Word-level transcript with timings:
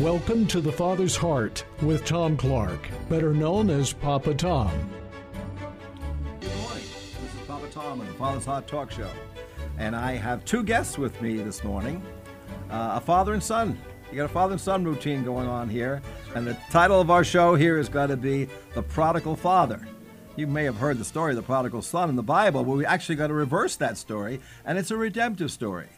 Welcome 0.00 0.46
to 0.48 0.60
The 0.60 0.70
Father's 0.70 1.16
Heart 1.16 1.64
with 1.82 2.04
Tom 2.04 2.36
Clark, 2.36 2.88
better 3.08 3.34
known 3.34 3.68
as 3.68 3.92
Papa 3.92 4.32
Tom. 4.32 4.70
Good 6.40 6.54
morning. 6.58 6.84
This 7.20 7.34
is 7.34 7.40
Papa 7.48 7.66
Tom 7.72 8.00
on 8.00 8.06
the 8.06 8.12
Father's 8.12 8.44
Heart 8.44 8.68
Talk 8.68 8.92
Show. 8.92 9.10
And 9.76 9.96
I 9.96 10.12
have 10.12 10.44
two 10.44 10.62
guests 10.62 10.98
with 10.98 11.20
me 11.20 11.38
this 11.38 11.64
morning 11.64 12.00
uh, 12.70 12.92
a 12.94 13.00
father 13.00 13.32
and 13.32 13.42
son. 13.42 13.76
You 14.12 14.18
got 14.18 14.26
a 14.26 14.28
father 14.28 14.52
and 14.52 14.60
son 14.60 14.84
routine 14.84 15.24
going 15.24 15.48
on 15.48 15.68
here. 15.68 16.00
And 16.36 16.46
the 16.46 16.56
title 16.70 17.00
of 17.00 17.10
our 17.10 17.24
show 17.24 17.56
here 17.56 17.76
is 17.76 17.88
going 17.88 18.10
to 18.10 18.16
be 18.16 18.48
The 18.74 18.84
Prodigal 18.84 19.34
Father. 19.34 19.84
You 20.36 20.46
may 20.46 20.62
have 20.62 20.76
heard 20.76 20.98
the 20.98 21.04
story 21.04 21.32
of 21.32 21.36
the 21.36 21.42
prodigal 21.42 21.82
son 21.82 22.08
in 22.08 22.14
the 22.14 22.22
Bible, 22.22 22.62
but 22.62 22.76
we 22.76 22.86
actually 22.86 23.16
got 23.16 23.26
to 23.26 23.34
reverse 23.34 23.74
that 23.74 23.98
story, 23.98 24.40
and 24.64 24.78
it's 24.78 24.92
a 24.92 24.96
redemptive 24.96 25.50
story. 25.50 25.88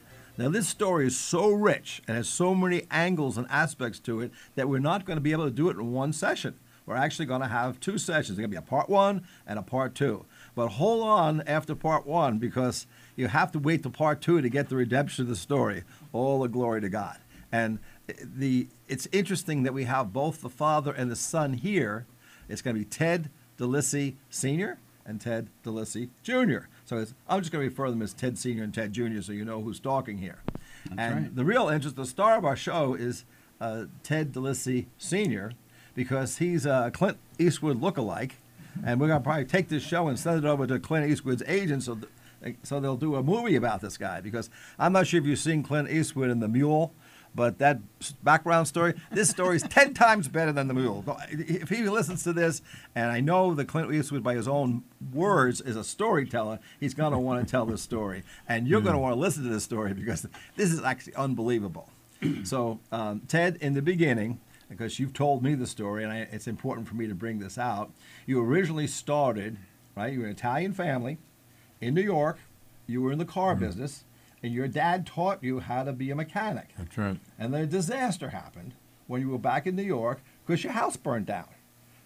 Now, 0.41 0.49
this 0.49 0.71
story 0.71 1.07
is 1.07 1.19
so 1.19 1.51
rich 1.51 2.01
and 2.09 2.17
has 2.17 2.27
so 2.27 2.55
many 2.55 2.87
angles 2.91 3.37
and 3.37 3.47
aspects 3.51 3.99
to 3.99 4.23
it 4.23 4.33
that 4.55 4.71
we're 4.71 4.79
not 4.79 5.05
going 5.05 5.19
to 5.19 5.21
be 5.21 5.33
able 5.33 5.45
to 5.45 5.51
do 5.51 5.69
it 5.69 5.77
in 5.77 5.93
one 5.93 6.15
session. 6.15 6.55
We're 6.87 6.97
actually 6.97 7.27
going 7.27 7.43
to 7.43 7.47
have 7.47 7.79
two 7.79 7.99
sessions. 7.99 8.39
There's 8.39 8.49
going 8.49 8.51
to 8.51 8.55
be 8.55 8.57
a 8.57 8.63
part 8.63 8.89
one 8.89 9.27
and 9.47 9.59
a 9.59 9.63
part 9.63 9.95
two. 9.95 10.25
But 10.55 10.69
hold 10.69 11.07
on 11.07 11.43
after 11.43 11.75
part 11.75 12.07
one 12.07 12.39
because 12.39 12.87
you 13.17 13.29
have 13.29 13.53
to 13.53 13.59
wait 13.59 13.83
to 13.83 13.91
part 13.91 14.23
two 14.23 14.41
to 14.41 14.49
get 14.49 14.71
the 14.71 14.77
redemption 14.77 15.25
of 15.25 15.29
the 15.29 15.37
story. 15.37 15.85
All 16.15 16.41
the 16.41 16.49
glory 16.49 16.81
to 16.81 16.89
God. 16.89 17.19
And 17.53 17.79
eh, 18.09 18.15
the 18.25 18.69
it's 18.89 19.07
interesting 19.13 19.65
that 19.65 19.75
we 19.75 19.85
have 19.85 20.11
both 20.11 20.41
the 20.41 20.49
father 20.49 20.91
and 20.91 21.11
the 21.11 21.17
son 21.17 21.53
here. 21.53 22.07
It's 22.49 22.63
going 22.63 22.77
to 22.77 22.81
be 22.81 22.87
Ted 22.87 23.29
DeLisi 23.59 24.15
Sr. 24.31 24.79
and 25.05 25.21
Ted 25.21 25.51
DeLisi 25.63 26.09
Jr. 26.23 26.61
So 26.91 27.07
I'm 27.29 27.39
just 27.39 27.53
going 27.53 27.63
to 27.63 27.69
refer 27.69 27.85
to 27.85 27.93
them 27.93 28.03
as 28.03 28.13
Ted 28.13 28.37
Sr. 28.37 28.65
and 28.65 28.75
Ted 28.75 28.93
Jr. 28.93 29.21
so 29.21 29.31
you 29.31 29.45
know 29.45 29.63
who's 29.63 29.79
talking 29.79 30.19
here. 30.19 30.41
That's 30.87 30.99
and 30.99 31.15
right. 31.15 31.37
the 31.37 31.45
real 31.45 31.69
interest, 31.69 31.95
the 31.95 32.05
star 32.05 32.37
of 32.37 32.45
our 32.45 32.57
show 32.57 32.95
is 32.95 33.25
uh, 33.61 33.85
Ted 34.03 34.33
DeLisi 34.33 34.87
Sr. 34.99 35.53
because 35.95 36.39
he's 36.39 36.67
a 36.67 36.91
Clint 36.93 37.19
Eastwood 37.39 37.81
lookalike. 37.81 38.33
And 38.85 39.01
we're 39.01 39.07
going 39.07 39.21
to 39.21 39.25
probably 39.25 39.45
take 39.45 39.69
this 39.69 39.85
show 39.85 40.09
and 40.09 40.19
send 40.19 40.45
it 40.45 40.49
over 40.49 40.67
to 40.67 40.81
Clint 40.81 41.09
Eastwood's 41.09 41.45
agent 41.47 41.85
so, 41.85 41.95
th- 42.43 42.57
so 42.65 42.81
they'll 42.81 42.97
do 42.97 43.15
a 43.15 43.23
movie 43.23 43.55
about 43.55 43.81
this 43.83 43.97
guy. 43.97 44.21
Because 44.21 44.51
I'm 44.77 44.93
not 44.93 45.07
sure 45.07 45.21
if 45.21 45.27
you've 45.27 45.39
seen 45.39 45.63
Clint 45.63 45.89
Eastwood 45.93 46.29
in 46.29 46.41
The 46.41 46.49
Mule. 46.49 46.93
But 47.35 47.59
that 47.59 47.79
background 48.25 48.67
story, 48.67 48.95
this 49.13 49.31
story 49.31 49.57
is 49.57 49.63
10 49.63 49.95
times 49.95 50.27
better 50.27 50.53
than 50.53 50.69
The 50.69 50.75
Mule. 50.75 51.05
If 51.31 51.69
he 51.69 51.89
listens 51.89 52.25
to 52.25 52.33
this, 52.33 52.61
and 52.95 53.11
I 53.11 53.21
know 53.21 53.55
that 53.55 53.67
Clint 53.67 53.93
Eastwood, 53.93 54.23
by 54.23 54.35
his 54.35 54.49
own 54.49 54.83
words, 55.13 55.61
is 55.61 55.77
a 55.77 55.85
storyteller, 55.85 56.59
he's 56.81 56.95
going 56.95 57.13
to 57.13 57.19
want 57.19 57.47
to 57.47 57.51
tell 57.51 57.67
this 57.67 57.83
story. 57.83 58.25
And 58.49 58.67
you're 58.67 58.81
going 58.81 58.95
to 58.95 58.99
want 58.99 59.15
to 59.15 59.21
listen 59.21 59.45
to 59.45 59.49
this 59.49 59.65
story 59.65 59.95
because 59.95 60.27
this 60.57 60.73
is 60.73 60.83
actually 60.83 61.15
unbelievable. 61.15 61.89
so, 62.45 62.81
um, 62.91 63.21
Ted, 63.29 63.57
in 63.61 63.75
the 63.75 63.83
beginning, 63.83 64.41
because 64.69 64.99
you've 64.99 65.13
told 65.13 65.43
me 65.43 65.55
the 65.55 65.67
story, 65.67 66.05
and 66.05 66.13
I, 66.13 66.29
it's 66.31 66.47
important 66.47 66.89
for 66.89 66.95
me 66.95 67.07
to 67.07 67.15
bring 67.15 67.39
this 67.39 67.59
out, 67.59 67.91
you 68.27 68.43
originally 68.43 68.87
started, 68.87 69.57
right? 69.97 70.13
You 70.13 70.21
were 70.21 70.27
an 70.27 70.33
Italian 70.33 70.73
family 70.73 71.19
in 71.81 71.95
New 71.95 72.03
York. 72.03 72.39
You 72.87 73.03
were 73.03 73.13
in 73.13 73.19
the 73.19 73.25
car 73.25 73.55
business, 73.55 74.05
and 74.43 74.53
your 74.53 74.69
dad 74.69 75.07
taught 75.07 75.43
you 75.43 75.61
how 75.61 75.85
to 75.85 75.93
be 75.93 76.11
a 76.11 76.15
mechanic. 76.17 76.69
That's 76.79 76.97
right. 76.99 77.19
And 77.39 77.53
then 77.55 77.63
a 77.63 77.67
disaster 77.67 78.31
happened 78.31 78.75
when 79.07 79.21
you 79.21 79.29
were 79.31 79.39
back 79.39 79.67
in 79.67 79.77
New 79.77 79.83
York 79.83 80.21
because 80.47 80.63
your 80.65 80.73
house 80.73 80.97
burned 80.97 81.27
down. 81.27 81.49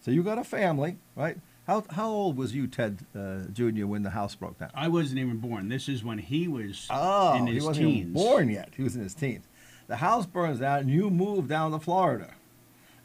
So 0.01 0.11
you 0.11 0.23
got 0.23 0.39
a 0.39 0.45
family, 0.45 0.99
right? 1.17 1.39
How, 1.67 1.83
how 1.91 2.11
old 2.11 2.37
was 2.37 2.55
you, 2.55 2.67
Ted 2.67 3.07
uh, 3.19 3.45
Jr., 3.53 3.87
when 3.87 4.03
the 4.03 4.11
house 4.11 4.35
broke 4.35 4.59
down? 4.59 4.71
I 4.75 4.89
wasn't 4.89 5.19
even 5.21 5.39
born. 5.39 5.69
This 5.71 5.89
is 5.89 6.05
when 6.05 6.19
he 6.19 6.47
was 6.47 6.87
Oh, 6.91 7.35
in 7.39 7.47
he 7.47 7.55
his 7.55 7.65
wasn't 7.65 7.89
even 7.89 8.03
teens. 8.03 8.13
born 8.15 8.49
yet. 8.51 8.69
He 8.77 8.83
was 8.83 8.97
in 8.97 9.03
his 9.03 9.15
teens. 9.15 9.47
The 9.87 9.97
house 9.97 10.27
burns 10.27 10.61
down, 10.61 10.81
and 10.81 10.91
you 10.91 11.09
move 11.09 11.49
down 11.49 11.71
to 11.73 11.79
Florida, 11.79 12.35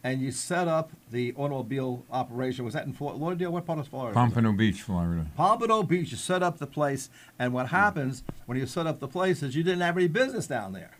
and 0.04 0.22
you 0.22 0.32
set 0.32 0.68
up 0.68 0.92
the 1.12 1.34
automobile 1.36 2.06
operation. 2.12 2.64
Was 2.66 2.74
that 2.74 2.86
in 2.86 2.94
Fort 2.94 3.18
Lauderdale? 3.18 3.52
What 3.52 3.66
part 3.66 3.80
of 3.80 3.88
Florida? 3.88 4.14
Pompano 4.14 4.54
Beach, 4.54 4.82
Florida. 4.82 5.26
Pompano 5.36 5.84
Beach. 5.84 6.12
You 6.12 6.18
set 6.18 6.42
up 6.44 6.58
the 6.58 6.68
place, 6.68 7.10
and 7.38 7.54
what 7.54 7.68
happens 7.70 8.24
when 8.46 8.58
you 8.58 8.66
set 8.66 8.88
up 8.88 9.00
the 9.00 9.08
place 9.08 9.44
is 9.44 9.56
you 9.56 9.64
didn't 9.64 9.82
have 9.82 9.98
any 9.98 10.08
business 10.08 10.48
down 10.48 10.74
there. 10.74 10.92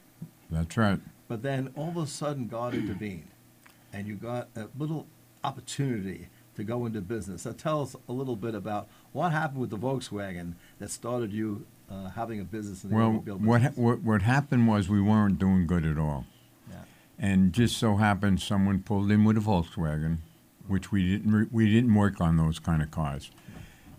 That's 0.52 0.76
right. 0.78 1.00
But 1.28 1.44
then 1.44 1.72
all 1.76 1.90
of 1.90 1.98
a 1.98 2.08
sudden, 2.08 2.48
God 2.48 2.74
intervened, 2.74 3.28
and 3.94 4.08
you 4.08 4.16
got 4.16 4.50
a 4.56 4.66
little 4.78 5.06
opportunity 5.44 6.28
to 6.56 6.64
go 6.64 6.86
into 6.86 7.00
business. 7.02 7.44
So 7.44 7.54
tell 7.54 7.82
us 7.82 7.96
a 8.08 8.12
little 8.12 8.36
bit 8.36 8.54
about 8.56 8.90
what 9.14 9.32
happened 9.32 9.62
with 9.62 9.70
the 9.70 9.78
Volkswagen 9.78 10.54
that 10.80 10.92
started 10.92 11.32
you 11.32 11.66
uh, 11.90 12.10
having 12.10 12.40
a 12.40 12.44
business 12.44 12.84
in 12.84 12.90
the 12.90 12.96
Well, 12.96 13.06
automobile 13.08 13.38
what, 13.38 13.62
ha- 13.62 13.68
business. 13.70 13.86
what 13.86 14.02
what 14.04 14.22
happened 14.24 14.68
was 14.68 14.90
we 14.90 15.02
weren't 15.02 15.40
doing 15.40 15.66
good 15.68 15.86
at 15.86 15.98
all. 15.98 16.26
And 17.20 17.52
just 17.52 17.78
so 17.78 17.98
happened 17.98 18.42
someone 18.42 18.82
pulled 18.82 19.12
in 19.12 19.26
with 19.26 19.38
a 19.38 19.42
Volkswagen, 19.42 20.20
which 20.68 20.92
we 20.92 21.08
didn't 21.08 21.32
re- 21.32 21.48
we 21.52 21.70
didn't 21.70 21.94
work 21.94 22.22
on 22.22 22.38
those 22.38 22.60
kind 22.60 22.82
of 22.82 22.90
cars. 22.90 23.30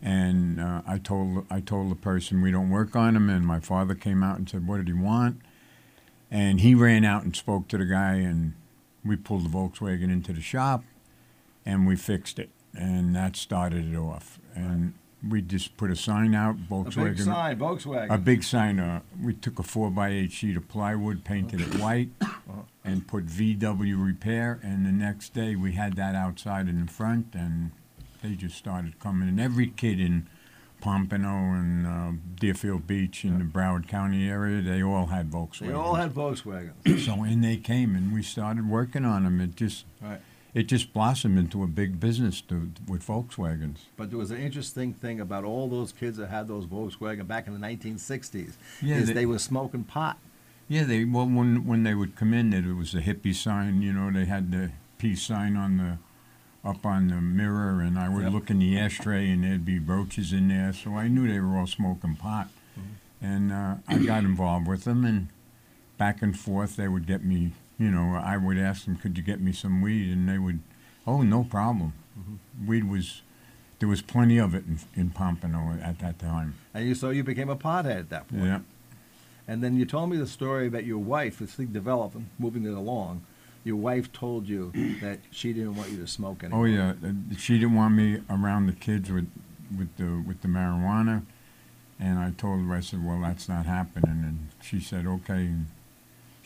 And 0.03 0.58
uh, 0.58 0.81
I 0.86 0.98
told 0.98 1.44
I 1.50 1.60
told 1.60 1.91
the 1.91 1.97
person 1.97 2.41
we 2.41 2.50
don't 2.50 2.70
work 2.70 2.97
on 2.97 3.14
them, 3.14 3.28
and 3.28 3.47
my 3.47 3.60
father 3.60 3.94
came 3.94 4.22
out 4.22 4.38
and 4.38 4.48
said, 4.48 4.66
"What 4.66 4.78
did 4.78 4.88
he 4.88 4.94
want?" 4.94 5.41
And 6.30 6.60
he 6.60 6.75
ran 6.75 7.04
out 7.04 7.25
and 7.25 7.36
spoke 7.36 7.69
to 7.69 7.78
the 7.78 7.84
guy, 7.84 8.14
and 8.14 8.54
we 9.04 9.16
pulled 9.16 9.44
the 9.44 9.48
Volkswagen 9.50 10.04
into 10.04 10.32
the 10.32 10.41
shop, 10.41 10.84
and 11.66 11.86
we 11.86 11.97
fixed 11.97 12.38
it, 12.38 12.50
and 12.75 13.14
that 13.14 13.36
started 13.36 13.92
it 13.92 13.97
off. 13.97 14.38
And 14.54 14.94
we 15.28 15.42
just 15.42 15.76
put 15.76 15.91
a 15.91 15.97
sign 15.97 16.34
out, 16.34 16.54
A 16.56 16.72
Volkswagen. 16.72 17.16
big 17.16 17.19
sign, 17.20 17.58
Volkswagen. 17.58 18.10
A 18.14 18.19
big 18.19 18.42
sign. 18.42 18.81
Uh, 18.81 19.00
we 19.22 19.34
took 19.34 19.58
a 19.58 19.62
four 19.62 19.91
by 19.91 20.08
eight 20.10 20.32
sheet 20.32 20.56
of 20.56 20.69
plywood, 20.69 21.25
painted 21.25 21.60
it 21.60 21.75
white, 21.81 22.08
and 22.84 23.06
put 23.06 23.26
VW 23.26 24.03
Repair. 24.04 24.59
And 24.62 24.86
the 24.86 24.92
next 24.92 25.34
day, 25.34 25.56
we 25.56 25.72
had 25.72 25.97
that 25.97 26.14
outside 26.14 26.69
in 26.69 26.86
the 26.86 26.91
front, 26.92 27.34
and 27.34 27.72
they 28.22 28.34
just 28.34 28.56
started 28.56 28.98
coming. 28.98 29.28
And 29.28 29.41
every 29.41 29.69
kid 29.69 30.00
in 30.00 30.26
Pompano 30.80 31.28
and 31.53 31.86
uh, 31.86 32.12
Deerfield 32.36 32.86
Beach 32.86 33.25
in 33.25 33.38
the 33.38 33.44
Broward 33.44 33.86
County 33.86 34.28
area, 34.28 34.62
they 34.62 34.82
all 34.82 35.06
had 35.06 35.30
Volkswagen. 35.30 35.66
They 35.69 35.72
all 35.75 35.94
had 35.94 36.12
Volkswagens. 36.14 37.04
So 37.04 37.25
in 37.25 37.42
they 37.42 37.59
came, 37.59 37.94
and 37.94 38.12
we 38.12 38.22
started 38.22 38.69
working 38.69 39.04
on 39.04 39.25
them. 39.25 39.41
It 39.41 39.56
just 39.56 39.84
right. 40.00 40.20
It 40.54 40.64
just 40.64 40.92
blossomed 40.92 41.38
into 41.38 41.62
a 41.62 41.66
big 41.66 42.00
business 42.00 42.40
to, 42.42 42.70
with 42.88 43.06
Volkswagens. 43.06 43.78
But 43.96 44.10
there 44.10 44.18
was 44.18 44.30
an 44.30 44.38
interesting 44.38 44.92
thing 44.92 45.20
about 45.20 45.44
all 45.44 45.68
those 45.68 45.92
kids 45.92 46.16
that 46.16 46.28
had 46.28 46.48
those 46.48 46.66
Volkswagen 46.66 47.26
back 47.26 47.46
in 47.46 47.52
the 47.58 47.60
1960s 47.66 48.52
Yeah, 48.82 48.96
is 48.96 49.08
they- 49.08 49.12
they, 49.14 49.26
were 49.26 49.38
smoking 49.38 49.84
pot. 49.84 50.18
Yeah, 50.68 50.84
they 50.84 51.04
well 51.04 51.26
when 51.26 51.66
when 51.66 51.82
they 51.82 51.94
would 51.94 52.14
come 52.14 52.32
in, 52.32 52.52
it 52.52 52.64
was 52.76 52.94
a 52.94 53.00
hippie 53.00 53.34
sign. 53.34 53.82
You 53.82 53.92
know, 53.92 54.10
they 54.12 54.24
had 54.26 54.52
the 54.52 54.70
peace 54.98 55.22
sign 55.22 55.56
on 55.56 55.78
the 55.78 55.98
up 56.68 56.86
on 56.86 57.08
the 57.08 57.20
mirror, 57.20 57.80
and 57.80 57.98
I 57.98 58.08
would 58.08 58.22
Yep. 58.24 58.32
look 58.32 58.50
in 58.50 58.58
the 58.60 58.78
ashtray, 58.78 59.30
and 59.30 59.42
there'd 59.42 59.64
be 59.64 59.78
roaches 59.80 60.32
in 60.32 60.46
there. 60.48 60.72
So 60.72 60.94
I 60.96 61.08
knew 61.08 61.26
they 61.26 61.40
were 61.40 61.56
all 61.58 61.66
smoking 61.66 62.14
pot, 62.14 62.50
and 63.20 63.50
uh, 63.50 63.76
I 63.88 63.98
got 63.98 64.22
involved 64.24 64.68
with 64.68 64.84
them, 64.84 65.04
and 65.04 65.28
back 65.98 66.22
and 66.22 66.38
forth 66.38 66.76
they 66.76 66.86
would 66.86 67.06
get 67.06 67.24
me. 67.24 67.52
You 67.80 67.91
know, 67.91 68.14
I 68.14 68.36
would 68.36 68.58
ask 68.58 68.84
them, 68.84 68.96
"Could 68.96 69.16
you 69.16 69.24
get 69.24 69.41
me 69.41 69.52
some 69.52 69.80
weed?" 69.80 70.12
And 70.12 70.28
they 70.28 70.38
would, 70.38 70.60
"Oh, 71.06 71.22
no 71.22 71.42
problem." 71.42 71.94
Weed 72.66 72.84
was 72.84 73.22
there 73.80 73.88
was 73.88 74.02
plenty 74.02 74.38
of 74.38 74.54
it 74.54 74.64
in, 74.66 74.78
in 74.94 75.10
Pompano 75.10 75.78
at 75.82 75.98
that 76.00 76.18
time. 76.18 76.54
And 76.74 76.86
you, 76.86 76.94
so 76.94 77.08
you 77.08 77.24
became 77.24 77.48
a 77.48 77.56
pothead 77.56 77.98
at 77.98 78.10
that 78.10 78.28
point. 78.28 78.44
Yeah. 78.44 78.60
And 79.48 79.64
then 79.64 79.76
you 79.76 79.86
told 79.86 80.10
me 80.10 80.18
the 80.18 80.26
story 80.26 80.66
about 80.66 80.84
your 80.84 80.98
wife, 80.98 81.38
this 81.38 81.54
thing 81.54 81.68
developing, 81.68 82.28
moving 82.38 82.64
it 82.66 82.74
along. 82.74 83.22
Your 83.64 83.76
wife 83.76 84.12
told 84.12 84.47
you 84.47 84.70
that 85.00 85.20
she 85.30 85.52
didn't 85.54 85.76
want 85.76 85.91
you 85.91 85.97
to 85.98 86.06
smoke 86.06 86.44
anymore. 86.44 86.62
Oh 86.62 86.64
yeah, 86.66 86.92
uh, 87.02 87.36
she 87.36 87.58
didn't 87.58 87.74
want 87.74 87.94
me 87.94 88.20
around 88.28 88.66
the 88.66 88.74
kids 88.74 89.10
with 89.10 89.28
with 89.76 89.97
the 89.97 90.22
with 90.26 90.42
the 90.42 90.48
marijuana, 90.48 91.24
and 91.98 92.18
I 92.18 92.32
told 92.32 92.66
her 92.66 92.74
I 92.74 92.80
said, 92.80 93.04
well, 93.04 93.20
that's 93.22 93.48
not 93.48 93.66
happening, 93.66 94.24
and 94.24 94.48
she 94.62 94.78
said 94.78 95.06
okay, 95.06 95.47
and 95.47 95.66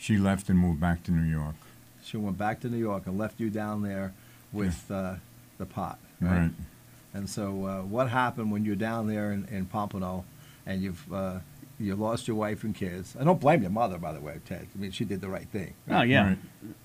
she 0.05 0.17
left 0.19 0.49
and 0.49 0.59
moved 0.59 0.79
back 0.79 1.01
to 1.03 1.11
New 1.11 1.27
York. 1.27 1.55
She 2.03 2.17
went 2.17 2.37
back 2.37 2.59
to 2.59 2.69
New 2.69 2.77
York 2.77 3.07
and 3.07 3.17
left 3.17 3.39
you 3.39 3.49
down 3.49 3.81
there 3.81 4.13
with 4.53 4.85
uh, 4.91 5.15
the 5.57 5.65
pot. 5.65 5.97
Right. 6.21 6.51
And 7.15 7.27
so, 7.27 7.65
uh, 7.65 7.81
what 7.81 8.09
happened 8.09 8.51
when 8.51 8.65
you're 8.65 8.75
down 8.75 9.07
there 9.07 9.31
in, 9.31 9.47
in 9.49 9.65
Pompano, 9.65 10.23
and 10.67 10.81
you've 10.83 11.11
uh, 11.11 11.39
you 11.79 11.95
lost 11.95 12.27
your 12.27 12.37
wife 12.37 12.63
and 12.63 12.75
kids? 12.75 13.15
I 13.19 13.23
don't 13.23 13.39
blame 13.39 13.61
your 13.63 13.71
mother, 13.71 13.97
by 13.97 14.13
the 14.13 14.19
way, 14.19 14.35
Ted. 14.45 14.67
I 14.75 14.77
mean, 14.79 14.91
she 14.91 15.05
did 15.05 15.21
the 15.21 15.29
right 15.29 15.47
thing. 15.47 15.73
Oh 15.89 16.03
yeah, 16.03 16.35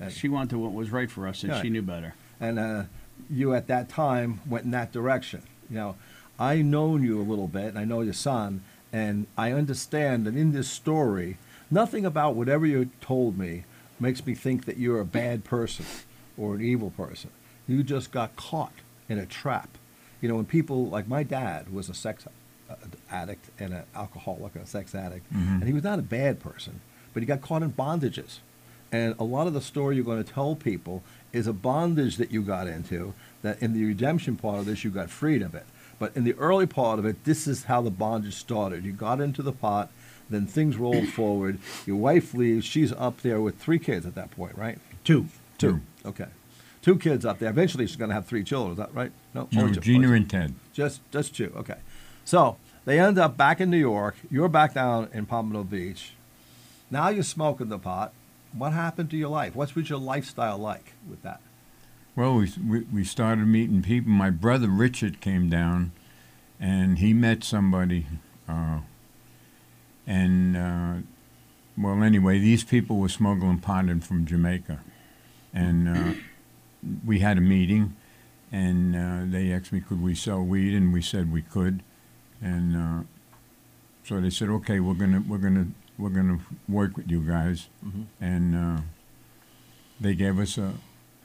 Right. 0.00 0.10
She 0.12 0.28
wanted 0.30 0.56
what 0.56 0.72
was 0.72 0.90
right 0.90 1.10
for 1.10 1.26
us, 1.28 1.42
and 1.42 1.52
Right. 1.52 1.62
she 1.62 1.68
knew 1.68 1.82
better. 1.82 2.14
and 2.40 2.58
uh, 2.58 2.82
you 3.28 3.52
at 3.54 3.66
that 3.66 3.88
time 3.90 4.40
went 4.48 4.64
in 4.64 4.70
that 4.70 4.92
direction. 4.92 5.42
You 5.68 5.76
know, 5.76 5.96
I 6.38 6.62
known 6.62 7.02
you 7.02 7.20
a 7.20 7.26
little 7.32 7.48
bit, 7.48 7.66
and 7.66 7.78
I 7.78 7.84
know 7.84 8.00
your 8.00 8.14
son, 8.14 8.62
and 8.94 9.26
I 9.36 9.52
understand 9.52 10.26
that 10.26 10.34
in 10.36 10.52
this 10.52 10.68
story, 10.70 11.36
nothing 11.70 12.04
about 12.04 12.34
whatever 12.34 12.66
you 12.66 12.90
told 13.00 13.38
me 13.38 13.64
makes 13.98 14.24
me 14.26 14.34
think 14.34 14.64
that 14.64 14.78
you're 14.78 15.00
a 15.00 15.04
bad 15.04 15.44
person 15.44 15.84
or 16.36 16.54
an 16.54 16.60
evil 16.62 16.90
person. 16.90 17.30
You 17.68 17.82
just 17.82 18.10
got 18.10 18.34
caught 18.36 18.72
in 19.08 19.18
a 19.18 19.26
trap. 19.26 19.68
You 20.20 20.28
know, 20.28 20.36
when 20.36 20.46
people 20.46 20.86
like 20.88 21.06
my 21.08 21.22
dad 21.22 21.72
was 21.72 21.88
a 21.88 21.94
sex 21.94 22.26
uh, 22.68 22.74
addict 23.10 23.50
and 23.58 23.72
an 23.74 23.82
alcoholic 23.94 24.54
and 24.54 24.64
a 24.64 24.66
sex 24.66 24.94
addict, 24.94 25.30
Mhm. 25.32 25.54
and 25.60 25.64
he 25.64 25.72
was 25.72 25.82
not 25.84 25.98
a 25.98 26.02
bad 26.02 26.40
person, 26.40 26.80
but 27.12 27.22
he 27.22 27.26
got 27.26 27.40
caught 27.40 27.62
in 27.62 27.72
bondages 27.72 28.38
And 28.92 29.14
a 29.20 29.24
lot 29.24 29.46
of 29.46 29.52
the 29.54 29.60
story 29.60 29.94
you're 29.94 30.04
going 30.04 30.24
to 30.24 30.32
tell 30.32 30.56
people 30.56 31.04
is 31.32 31.46
a 31.46 31.52
bondage 31.52 32.16
that 32.16 32.32
you 32.32 32.42
got 32.42 32.66
into, 32.66 33.14
that 33.42 33.62
in 33.62 33.72
the 33.72 33.84
redemption 33.84 34.34
part 34.34 34.58
of 34.58 34.66
this, 34.66 34.82
you 34.82 34.90
got 34.90 35.10
freed 35.10 35.42
of 35.42 35.54
it. 35.54 35.64
But 36.00 36.10
in 36.16 36.24
the 36.24 36.32
early 36.34 36.66
part 36.66 36.98
of 36.98 37.04
it, 37.04 37.22
this 37.22 37.46
is 37.46 37.64
how 37.64 37.82
the 37.82 37.90
bondage 37.92 38.34
started. 38.34 38.84
You 38.84 38.90
got 38.92 39.20
into 39.20 39.42
the 39.42 39.52
pot, 39.52 39.92
then 40.30 40.46
things 40.46 40.76
roll 40.76 41.04
forward. 41.06 41.58
Your 41.86 41.96
wife 41.96 42.32
leaves. 42.34 42.64
She's 42.64 42.92
up 42.92 43.20
there 43.22 43.40
with 43.40 43.58
three 43.58 43.78
kids 43.78 44.06
at 44.06 44.14
that 44.14 44.30
point, 44.30 44.56
right? 44.56 44.78
Two. 45.04 45.26
Two. 45.58 45.80
Okay. 46.06 46.26
Two 46.82 46.96
kids 46.96 47.26
up 47.26 47.38
there. 47.38 47.50
Eventually, 47.50 47.86
she's 47.86 47.96
going 47.96 48.08
to 48.08 48.14
have 48.14 48.26
three 48.26 48.42
children. 48.44 48.72
Is 48.72 48.78
that 48.78 48.94
right? 48.94 49.12
No, 49.34 49.48
No, 49.52 49.68
two. 49.68 49.80
Gina 49.80 50.12
and 50.12 50.30
Ted. 50.30 50.54
Just, 50.72 51.00
just 51.10 51.34
two. 51.36 51.52
Okay. 51.56 51.76
So 52.24 52.56
they 52.84 52.98
end 52.98 53.18
up 53.18 53.36
back 53.36 53.60
in 53.60 53.70
New 53.70 53.76
York. 53.76 54.16
You're 54.30 54.48
back 54.48 54.74
down 54.74 55.08
in 55.12 55.26
Pompano 55.26 55.64
Beach. 55.64 56.12
Now 56.90 57.08
you're 57.08 57.22
smoking 57.22 57.68
the 57.68 57.78
pot. 57.78 58.12
What 58.52 58.72
happened 58.72 59.10
to 59.10 59.16
your 59.16 59.28
life? 59.28 59.54
What 59.54 59.74
was 59.76 59.90
your 59.90 59.98
lifestyle 59.98 60.58
like 60.58 60.94
with 61.08 61.22
that? 61.22 61.40
Well, 62.16 62.34
we, 62.34 62.52
we 62.66 62.80
we 62.92 63.04
started 63.04 63.46
meeting 63.46 63.82
people. 63.82 64.10
My 64.10 64.30
brother 64.30 64.66
Richard 64.68 65.20
came 65.20 65.48
down, 65.48 65.92
and 66.58 66.98
he 66.98 67.14
met 67.14 67.44
somebody, 67.44 68.06
uh, 68.48 68.80
and 70.06 70.56
uh, 70.56 70.94
well, 71.78 72.02
anyway, 72.02 72.38
these 72.38 72.64
people 72.64 72.96
were 72.98 73.08
smuggling 73.08 73.58
pot 73.58 73.88
in 73.88 74.00
from 74.00 74.26
Jamaica, 74.26 74.80
and 75.54 75.88
uh, 75.88 76.12
we 77.06 77.20
had 77.20 77.38
a 77.38 77.40
meeting, 77.40 77.96
and 78.52 78.96
uh, 78.96 79.20
they 79.30 79.52
asked 79.52 79.72
me 79.72 79.80
could 79.80 80.02
we 80.02 80.14
sell 80.14 80.42
weed, 80.42 80.74
and 80.74 80.92
we 80.92 81.02
said 81.02 81.32
we 81.32 81.42
could, 81.42 81.82
and 82.42 82.76
uh, 82.76 83.02
so 84.04 84.20
they 84.20 84.30
said 84.30 84.48
okay, 84.48 84.80
we're 84.80 84.94
gonna 84.94 85.22
we're 85.26 85.38
gonna 85.38 85.68
we're 85.98 86.10
gonna 86.10 86.40
work 86.68 86.96
with 86.96 87.10
you 87.10 87.20
guys, 87.20 87.68
Mhm. 87.86 88.06
and 88.20 88.56
uh, 88.56 88.80
they 90.00 90.14
gave 90.14 90.38
us 90.38 90.58
a 90.58 90.72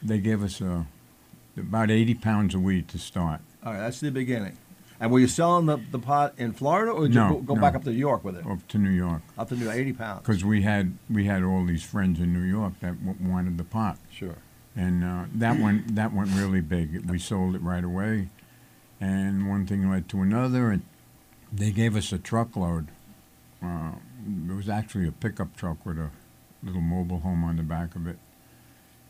they 0.04 0.20
gave 0.20 0.44
us 0.44 0.62
a, 0.62 0.86
about 1.58 1.90
80 1.90 2.16
pounds 2.16 2.54
of 2.54 2.62
weed 2.62 2.88
to 2.90 2.98
start. 3.00 3.40
All 3.66 3.72
right, 3.74 3.80
that's 3.80 4.00
the 4.02 4.12
beginning. 4.12 4.58
And 5.00 5.12
were 5.12 5.20
you 5.20 5.28
selling 5.28 5.66
the, 5.66 5.78
the 5.92 6.00
pot 6.00 6.36
in 6.38 6.54
Florida, 6.54 6.92
or 6.92 7.08
did 7.08 7.16
No, 7.16 7.28
you 7.28 7.34
go, 7.36 7.40
go 7.42 7.56
no. 7.56 7.62
back 7.62 7.76
up 7.76 7.84
to 7.84 7.90
New 7.90 7.98
York 7.98 8.24
with 8.24 8.38
it? 8.38 8.46
up 8.46 8.66
to 8.70 8.78
New 8.78 8.90
York 8.92 9.22
Up 9.38 9.50
to 9.50 9.56
New 9.56 9.66
York, 9.66 9.76
eighty 9.76 9.92
pounds. 9.94 10.22
because 10.22 10.46
we 10.46 10.62
had 10.62 10.98
we 11.10 11.26
had 11.26 11.44
all 11.44 11.66
these 11.66 11.84
friends 11.84 12.20
in 12.20 12.32
New 12.34 12.44
York 12.48 12.74
that 12.80 13.06
w- 13.06 13.30
wanted 13.32 13.58
the 13.58 13.66
pot, 13.66 13.98
Sure. 14.10 14.36
and 14.76 15.04
uh, 15.04 15.26
that 15.36 15.60
went 15.60 15.96
that 15.96 16.14
went 16.14 16.30
really 16.32 16.62
big. 16.62 17.10
We 17.10 17.20
sold 17.20 17.56
it 17.56 17.62
right 17.62 17.84
away, 17.84 18.30
and 19.02 19.50
one 19.50 19.66
thing 19.68 19.90
led 19.92 20.08
to 20.10 20.22
another, 20.22 20.72
and 20.72 20.84
they 21.52 21.72
gave 21.72 21.96
us 21.98 22.14
a 22.14 22.18
truckload. 22.18 22.88
Uh, 23.62 23.92
it 24.50 24.54
was 24.56 24.70
actually 24.70 25.08
a 25.08 25.12
pickup 25.12 25.56
truck 25.58 25.86
with 25.86 25.98
a 26.00 26.10
little 26.64 26.82
mobile 26.82 27.20
home 27.20 27.44
on 27.44 27.58
the 27.58 27.64
back 27.64 27.96
of 27.96 28.08
it, 28.08 28.18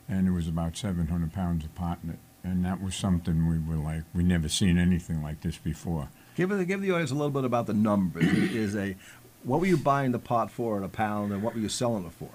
and 0.09 0.27
it 0.27 0.31
was 0.31 0.47
about 0.47 0.75
700 0.75 1.31
pounds 1.31 1.63
of 1.63 1.75
pot 1.75 1.99
in 2.03 2.09
it. 2.09 2.19
And 2.45 2.63
that 2.63 2.79
was 2.81 2.93
something 2.95 3.47
we 3.47 3.57
were 3.57 3.81
like, 3.83 4.03
we 4.13 4.23
never 4.23 4.47
seen 4.47 4.77
anything 4.77 5.23
like 5.23 5.41
this 5.41 5.57
before. 5.57 6.09
Give 6.35 6.49
the 6.49 6.63
give 6.63 6.79
the 6.81 6.91
audience 6.91 7.09
a 7.11 7.15
little 7.15 7.31
bit 7.31 7.43
about 7.43 7.65
the 7.65 7.73
numbers. 7.73 8.23
Is 8.25 8.75
a 8.75 8.95
what 9.43 9.59
were 9.59 9.65
you 9.65 9.77
buying 9.77 10.11
the 10.11 10.19
pot 10.19 10.51
for 10.51 10.77
at 10.77 10.83
a 10.83 10.87
pound, 10.89 11.33
and 11.33 11.41
what 11.41 11.55
were 11.55 11.59
you 11.59 11.69
selling 11.69 12.05
it 12.05 12.11
for? 12.11 12.29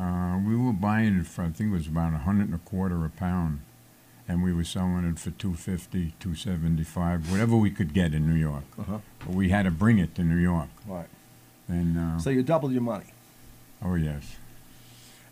Uh, 0.00 0.38
we 0.38 0.56
were 0.56 0.72
buying 0.72 1.18
it 1.20 1.26
for 1.26 1.42
I 1.42 1.50
think 1.50 1.70
it 1.70 1.72
was 1.74 1.86
about 1.86 2.14
a 2.14 2.18
hundred 2.18 2.46
and 2.46 2.54
a 2.54 2.58
quarter 2.58 3.04
a 3.04 3.10
pound, 3.10 3.60
and 4.26 4.42
we 4.42 4.54
were 4.54 4.64
selling 4.64 5.04
it 5.04 5.18
for 5.18 5.32
250, 5.32 6.14
275, 6.18 7.30
whatever 7.30 7.54
we 7.56 7.70
could 7.70 7.92
get 7.92 8.14
in 8.14 8.26
New 8.26 8.40
York. 8.40 8.64
Uh-huh. 8.78 8.98
But 9.18 9.34
we 9.34 9.50
had 9.50 9.64
to 9.64 9.70
bring 9.70 9.98
it 9.98 10.14
to 10.14 10.22
New 10.24 10.38
York, 10.38 10.68
Right. 10.86 11.08
and 11.68 11.98
uh, 11.98 12.18
So 12.20 12.30
you 12.30 12.42
doubled 12.42 12.72
your 12.72 12.80
money. 12.82 13.12
oh 13.84 13.96
yes, 13.96 14.36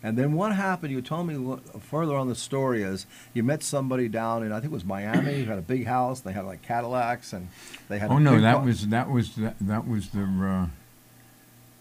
And 0.03 0.17
then 0.17 0.33
what 0.33 0.55
happened? 0.55 0.91
You 0.91 1.01
told 1.01 1.27
me 1.27 1.37
what, 1.37 1.81
further 1.83 2.15
on 2.15 2.27
the 2.27 2.35
story 2.35 2.81
is 2.81 3.05
you 3.33 3.43
met 3.43 3.61
somebody 3.61 4.07
down 4.07 4.43
in 4.43 4.51
I 4.51 4.55
think 4.55 4.71
it 4.71 4.73
was 4.73 4.85
Miami. 4.85 5.43
who 5.43 5.49
had 5.49 5.59
a 5.59 5.61
big 5.63 5.85
house. 5.85 6.21
They 6.21 6.31
had 6.31 6.45
like 6.45 6.61
Cadillacs, 6.63 7.33
and 7.33 7.49
they 7.87 7.99
had. 7.99 8.09
oh 8.09 8.17
no, 8.17 8.41
that 8.41 8.55
car- 8.55 8.65
was 8.65 8.87
that 8.87 9.09
was 9.09 9.35
that, 9.35 9.55
that 9.61 9.87
was 9.87 10.09
the 10.09 10.23
uh, 10.23 10.67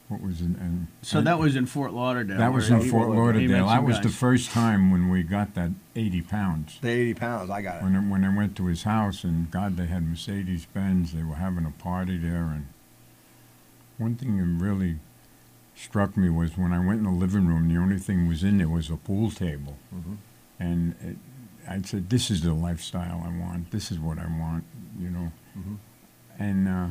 what 0.09 0.21
was 0.21 0.41
it? 0.41 0.47
And, 0.47 0.89
So 1.03 1.21
that 1.23 1.39
was 1.39 1.57
in 1.57 1.67
Fort 1.67 1.93
Lauderdale. 1.93 2.39
that 2.39 2.53
was 2.53 2.69
in 2.69 2.83
Fort 2.83 3.09
Lauderdale. 3.11 3.67
That 3.67 3.77
some 3.77 3.85
was 3.87 4.01
the 4.01 4.09
first 4.09 4.51
time 4.51 4.91
when 4.91 5.09
we 5.09 5.23
got 5.23 5.55
that 5.55 5.71
80 5.95 6.23
pounds. 6.23 6.79
the 6.83 6.89
eighty 6.91 7.15
pounds. 7.15 7.49
I 7.49 7.63
got 7.63 7.77
it. 7.77 7.85
When 7.85 7.97
I, 7.97 8.01
when 8.01 8.25
I 8.25 8.37
went 8.37 8.57
to 8.57 8.67
his 8.67 8.83
house, 8.83 9.25
and 9.25 9.51
God, 9.51 9.77
they 9.77 9.87
had 9.87 10.07
Mercedes 10.07 10.67
Benz. 10.67 11.13
They 11.13 11.23
were 11.23 11.37
having 11.37 11.65
a 11.65 11.71
party 11.71 12.19
there, 12.19 12.43
and 12.45 12.67
one 13.99 14.17
thing 14.17 14.37
that 14.39 14.65
really 14.65 14.99
struck 15.81 16.17
me 16.17 16.29
was 16.29 16.57
when 16.59 16.73
I 16.73 16.79
went 16.85 16.99
in 16.99 17.05
the 17.05 17.11
living 17.11 17.47
room. 17.47 17.69
The 17.69 17.77
only 17.81 17.99
thing 17.99 18.29
was 18.29 18.43
in 18.45 18.59
there 18.59 18.69
was 18.69 18.91
a 18.91 18.97
pool 18.97 19.31
table, 19.31 19.77
Mhm. 19.95 20.17
and 20.59 20.95
it, 21.01 21.17
I 21.69 21.81
said, 21.83 22.11
"This 22.11 22.31
is 22.31 22.43
the 22.43 22.53
lifestyle 22.55 23.23
I 23.25 23.31
want. 23.39 23.71
This 23.71 23.91
is 23.93 23.99
what 23.99 24.19
I 24.19 24.27
want," 24.27 24.65
you 24.99 25.11
know. 25.11 25.33
Mhm. 25.59 25.77
And 26.39 26.69
uh, 26.69 26.89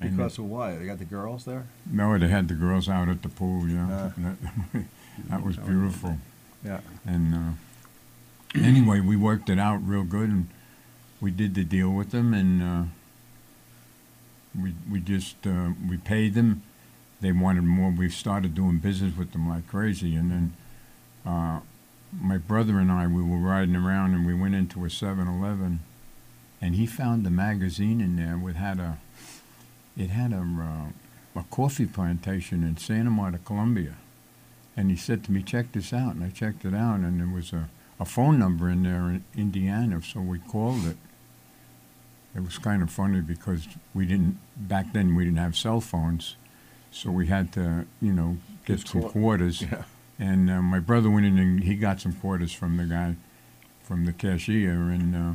and 0.00 0.16
Because 0.16 0.38
of 0.38 0.46
what? 0.46 0.78
They 0.78 0.86
got 0.86 0.98
the 0.98 1.04
girls 1.04 1.44
there. 1.44 1.64
no, 1.86 2.16
they 2.18 2.28
had 2.28 2.48
the 2.48 2.54
girls 2.54 2.88
out 2.88 3.08
at 3.08 3.22
the 3.22 3.28
pool. 3.28 3.68
Yeah, 3.68 3.86
Ah. 3.90 4.12
that, 4.24 4.36
that 5.28 5.42
was 5.42 5.56
beautiful. 5.56 6.16
Yeah. 6.64 6.80
And 7.06 7.34
uh, 7.34 7.52
anyway, 8.54 9.00
we 9.00 9.16
worked 9.16 9.48
it 9.50 9.58
out 9.58 9.86
real 9.86 10.04
good, 10.04 10.28
and 10.30 10.48
we 11.20 11.30
did 11.30 11.54
the 11.54 11.64
deal 11.64 11.90
with 11.90 12.10
them, 12.10 12.32
and 12.34 12.62
uh, 12.62 12.84
we 14.60 14.74
we 14.90 15.00
just 15.00 15.46
uh, 15.46 15.70
we 15.88 15.96
paid 15.98 16.34
them. 16.34 16.62
They 17.20 17.32
wanted 17.32 17.64
more. 17.64 17.90
We 17.90 18.08
started 18.08 18.54
doing 18.54 18.78
business 18.78 19.16
with 19.16 19.32
them 19.32 19.48
like 19.48 19.68
crazy, 19.68 20.14
and 20.14 20.30
then 20.30 20.54
uh, 21.26 21.60
my 22.18 22.38
brother 22.38 22.78
and 22.78 22.90
I 22.90 23.06
we 23.06 23.22
were 23.22 23.36
riding 23.36 23.76
around, 23.76 24.14
and 24.14 24.26
we 24.26 24.34
went 24.34 24.54
into 24.54 24.84
a 24.84 24.88
7-Eleven, 24.88 25.80
and 26.60 26.74
he 26.74 26.86
found 26.86 27.26
a 27.26 27.30
magazine 27.30 28.00
in 28.00 28.16
there 28.16 28.38
with 28.38 28.56
had 28.56 28.78
a 28.78 28.98
it 29.96 30.10
had 30.10 30.32
a 30.32 30.38
uh, 30.38 30.92
a 31.36 31.44
coffee 31.44 31.86
plantation 31.86 32.62
in 32.62 32.76
Santa 32.76 33.10
Marta, 33.10 33.38
Colombia. 33.38 33.96
And 34.76 34.90
he 34.90 34.96
said 34.96 35.24
to 35.24 35.32
me, 35.32 35.42
check 35.42 35.72
this 35.72 35.92
out. 35.92 36.14
And 36.14 36.24
I 36.24 36.30
checked 36.30 36.64
it 36.64 36.74
out, 36.74 37.00
and 37.00 37.20
there 37.20 37.28
was 37.28 37.52
a, 37.52 37.68
a 37.98 38.04
phone 38.04 38.38
number 38.38 38.68
in 38.68 38.82
there 38.82 39.08
in 39.08 39.24
Indiana, 39.36 40.00
so 40.02 40.20
we 40.20 40.38
called 40.38 40.86
it. 40.86 40.96
It 42.34 42.44
was 42.44 42.58
kind 42.58 42.82
of 42.82 42.90
funny 42.90 43.20
because 43.20 43.66
we 43.92 44.06
didn't, 44.06 44.38
back 44.56 44.92
then, 44.92 45.16
we 45.16 45.24
didn't 45.24 45.38
have 45.38 45.56
cell 45.56 45.80
phones. 45.80 46.36
So 46.90 47.10
we 47.10 47.28
had 47.28 47.52
to, 47.52 47.86
you 48.00 48.12
know, 48.12 48.38
get 48.66 48.86
some 48.86 49.02
quarters. 49.02 49.62
Yeah. 49.62 49.84
And 50.18 50.50
uh, 50.50 50.60
my 50.60 50.80
brother 50.80 51.08
went 51.08 51.24
in 51.24 51.38
and 51.38 51.64
he 51.64 51.76
got 51.76 52.00
some 52.00 52.12
quarters 52.12 52.52
from 52.52 52.76
the 52.76 52.84
guy, 52.84 53.16
from 53.82 54.04
the 54.04 54.12
cashier, 54.12 54.72
and 54.72 55.16
uh, 55.16 55.32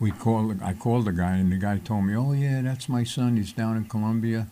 we 0.00 0.10
called. 0.10 0.62
I 0.62 0.72
called 0.72 1.04
the 1.04 1.12
guy, 1.12 1.36
and 1.36 1.52
the 1.52 1.56
guy 1.56 1.78
told 1.78 2.04
me, 2.04 2.14
"Oh 2.16 2.32
yeah, 2.32 2.62
that's 2.62 2.88
my 2.88 3.04
son. 3.04 3.36
He's 3.36 3.52
down 3.52 3.76
in 3.76 3.84
Colombia. 3.84 4.46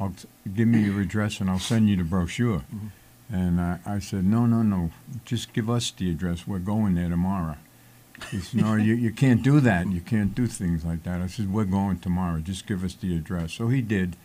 I'll 0.00 0.10
t- 0.10 0.28
give 0.54 0.68
me 0.68 0.80
your 0.84 1.00
address, 1.00 1.40
and 1.40 1.50
I'll 1.50 1.58
send 1.58 1.90
you 1.90 1.96
the 1.96 2.04
brochure." 2.04 2.62
And 3.30 3.60
I, 3.60 3.78
I 3.84 3.98
said, 3.98 4.24
"No, 4.24 4.46
no, 4.46 4.62
no. 4.62 4.90
Just 5.24 5.52
give 5.52 5.68
us 5.68 5.90
the 5.90 6.10
address. 6.10 6.46
We're 6.46 6.58
going 6.58 6.94
there 6.94 7.08
tomorrow." 7.08 7.56
He 8.30 8.40
said, 8.40 8.62
"No, 8.62 8.76
you, 8.76 8.94
you 8.94 9.10
can't 9.12 9.42
do 9.42 9.60
that. 9.60 9.88
You 9.90 10.00
can't 10.00 10.34
do 10.34 10.46
things 10.46 10.84
like 10.84 11.02
that." 11.02 11.20
I 11.20 11.26
said, 11.26 11.52
"We're 11.52 11.64
going 11.64 11.98
tomorrow. 11.98 12.40
Just 12.40 12.66
give 12.66 12.82
us 12.82 12.94
the 12.94 13.14
address." 13.16 13.52
So 13.52 13.68
he 13.68 13.82
did. 13.82 14.16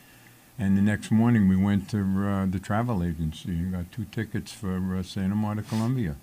And 0.60 0.76
the 0.78 0.82
next 0.82 1.12
morning, 1.12 1.48
we 1.48 1.56
went 1.56 1.88
to 1.92 2.00
uh, 2.00 2.46
the 2.48 2.60
travel 2.60 3.04
agency 3.04 3.50
and 3.52 3.72
got 3.74 3.92
two 3.92 4.06
tickets 4.06 4.52
for 4.52 4.96
uh, 4.96 5.04
Santa 5.04 5.36
Marta, 5.36 5.62
Colombia. 5.62 6.16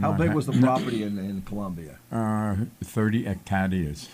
How 0.00 0.12
big 0.12 0.32
was 0.34 0.46
the 0.46 0.52
property 0.52 1.02
in, 1.04 1.16
in 1.18 1.42
Colombia? 1.42 1.98
Uh, 2.10 2.56
30 2.82 3.24
hectares. 3.24 4.08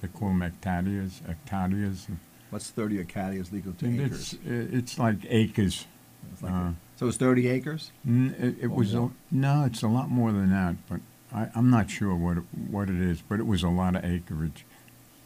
They 0.00 0.08
call 0.08 0.28
them 0.28 0.40
hectares, 0.40 1.20
hectares. 1.26 2.06
What's 2.50 2.70
thirty 2.70 3.04
acadias 3.04 3.52
legal 3.52 3.72
to 3.74 3.84
And 3.84 4.00
acres? 4.00 4.32
it's, 4.46 4.74
it's 4.74 4.98
like 4.98 5.16
acres. 5.28 5.84
It's 6.32 6.42
like 6.42 6.52
uh, 6.52 6.70
so 6.96 7.08
it's 7.08 7.16
thirty 7.18 7.46
acres. 7.48 7.90
N- 8.06 8.34
It, 8.38 8.64
it 8.64 8.70
was, 8.70 8.94
a, 8.94 9.10
no, 9.30 9.64
it's 9.66 9.82
a 9.82 9.88
lot 9.88 10.08
more 10.08 10.32
than 10.32 10.48
that, 10.50 10.76
but 10.88 11.00
I, 11.34 11.48
I'm 11.54 11.68
not 11.68 11.90
sure 11.90 12.14
what 12.14 12.38
it, 12.38 12.44
what 12.70 12.88
it 12.88 12.98
is, 13.00 13.20
but 13.20 13.38
it 13.38 13.46
was 13.46 13.62
a 13.64 13.68
lot 13.68 13.96
of 13.96 14.04
acreage. 14.04 14.64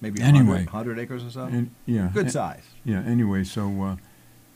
Maybe 0.02 0.20
Anyway. 0.20 0.64
100, 0.66 0.66
100 0.66 0.98
acres 0.98 1.24
or 1.24 1.30
so. 1.30 1.44
And, 1.44 1.70
yeah. 1.86 2.10
Good 2.12 2.26
a- 2.26 2.30
size. 2.30 2.64
Yeah, 2.84 3.02
anyway, 3.02 3.44
so 3.44 3.82
uh, 3.82 3.96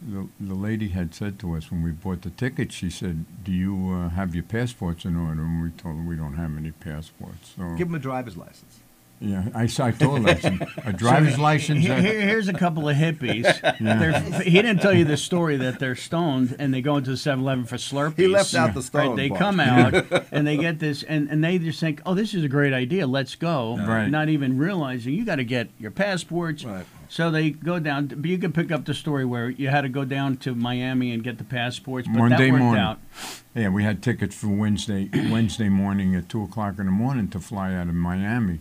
the, 0.02 0.28
the 0.40 0.54
lady 0.54 0.88
had 0.88 1.14
said 1.14 1.38
to 1.38 1.54
us 1.54 1.70
when 1.70 1.82
we 1.82 1.92
bought 1.92 2.22
the 2.22 2.30
tickets, 2.30 2.74
she 2.74 2.90
said, 2.90 3.24
Do 3.44 3.52
you 3.52 3.92
uh, 3.92 4.08
have 4.10 4.34
your 4.34 4.42
passports 4.44 5.04
in 5.04 5.16
order? 5.16 5.40
And 5.42 5.62
we 5.62 5.70
told 5.70 5.96
her 5.96 6.02
we 6.02 6.16
don't 6.16 6.34
have 6.34 6.56
any 6.56 6.72
passports. 6.72 7.54
So, 7.56 7.74
Give 7.76 7.86
them 7.88 7.94
a 7.94 8.00
driver's 8.00 8.36
license. 8.36 8.80
Yeah, 9.20 9.49
I, 9.54 9.64
s- 9.64 9.80
I 9.80 9.90
told 9.92 10.23
her, 10.23 10.28
I 10.28 10.35
said, 10.38 10.66
a 10.85 10.92
driver's 10.92 11.38
license? 11.38 11.85
Here, 11.85 11.94
uh, 11.94 12.00
here- 12.00 12.20
here's 12.20 12.49
a 12.49 12.52
couple 12.52 12.88
of 12.88 12.96
hippies. 12.96 13.44
They're- 13.80 14.42
he 14.42 14.50
didn't 14.50 14.78
tell 14.80 14.92
you 14.92 15.04
the 15.04 15.16
story 15.16 15.56
that 15.56 15.78
they're 15.78 15.96
stoned 15.96 16.54
and 16.58 16.73
they 16.75 16.80
go 16.82 16.96
into 16.96 17.11
the 17.11 17.16
7-Eleven 17.16 17.64
for 17.64 17.76
Slurpees. 17.76 18.16
He 18.18 18.28
left 18.28 18.54
out 18.54 18.75
the 18.75 18.88
Right, 18.92 19.16
they 19.16 19.28
part. 19.28 19.40
come 19.40 19.61
out 19.61 19.94
and 20.32 20.46
they 20.46 20.56
get 20.56 20.78
this, 20.78 21.02
and, 21.02 21.28
and 21.30 21.42
they 21.42 21.58
just 21.58 21.80
think, 21.80 22.00
"Oh, 22.06 22.14
this 22.14 22.35
is 22.35 22.44
a 22.44 22.49
great 22.49 22.73
idea. 22.73 23.06
Let's 23.06 23.35
go." 23.35 23.76
Right. 23.78 24.08
Not 24.08 24.28
even 24.28 24.56
realizing 24.58 25.14
you 25.14 25.25
got 25.25 25.37
to 25.37 25.44
get 25.44 25.68
your 25.78 25.90
passports. 25.90 26.64
Right. 26.64 26.87
So 27.08 27.30
they 27.30 27.50
go 27.50 27.78
down, 27.78 28.06
but 28.08 28.25
you 28.26 28.37
can 28.37 28.52
pick 28.52 28.73
up 28.73 28.85
the 28.85 28.92
story 28.94 29.25
where 29.25 29.49
you 29.49 29.68
had 29.68 29.82
to 29.82 29.88
go 29.88 30.04
down 30.04 30.37
to 30.38 30.54
Miami 30.56 31.12
and 31.12 31.23
get 31.23 31.38
the 31.38 31.44
passports, 31.44 32.08
but 32.08 32.18
Monday 32.18 32.46
that 32.46 32.52
worked 32.52 32.62
morning. 32.64 32.82
out. 32.82 32.99
Yeah, 33.54 33.68
we 33.68 33.85
had 33.85 34.02
tickets 34.02 34.35
for 34.35 34.49
Wednesday 34.49 35.08
Wednesday 35.30 35.68
morning 35.68 36.14
at 36.16 36.28
two 36.28 36.42
o'clock 36.42 36.78
in 36.78 36.87
the 36.87 36.92
morning 36.92 37.28
to 37.28 37.38
fly 37.40 37.75
out 37.75 37.88
of 37.88 37.94
Miami. 37.94 38.61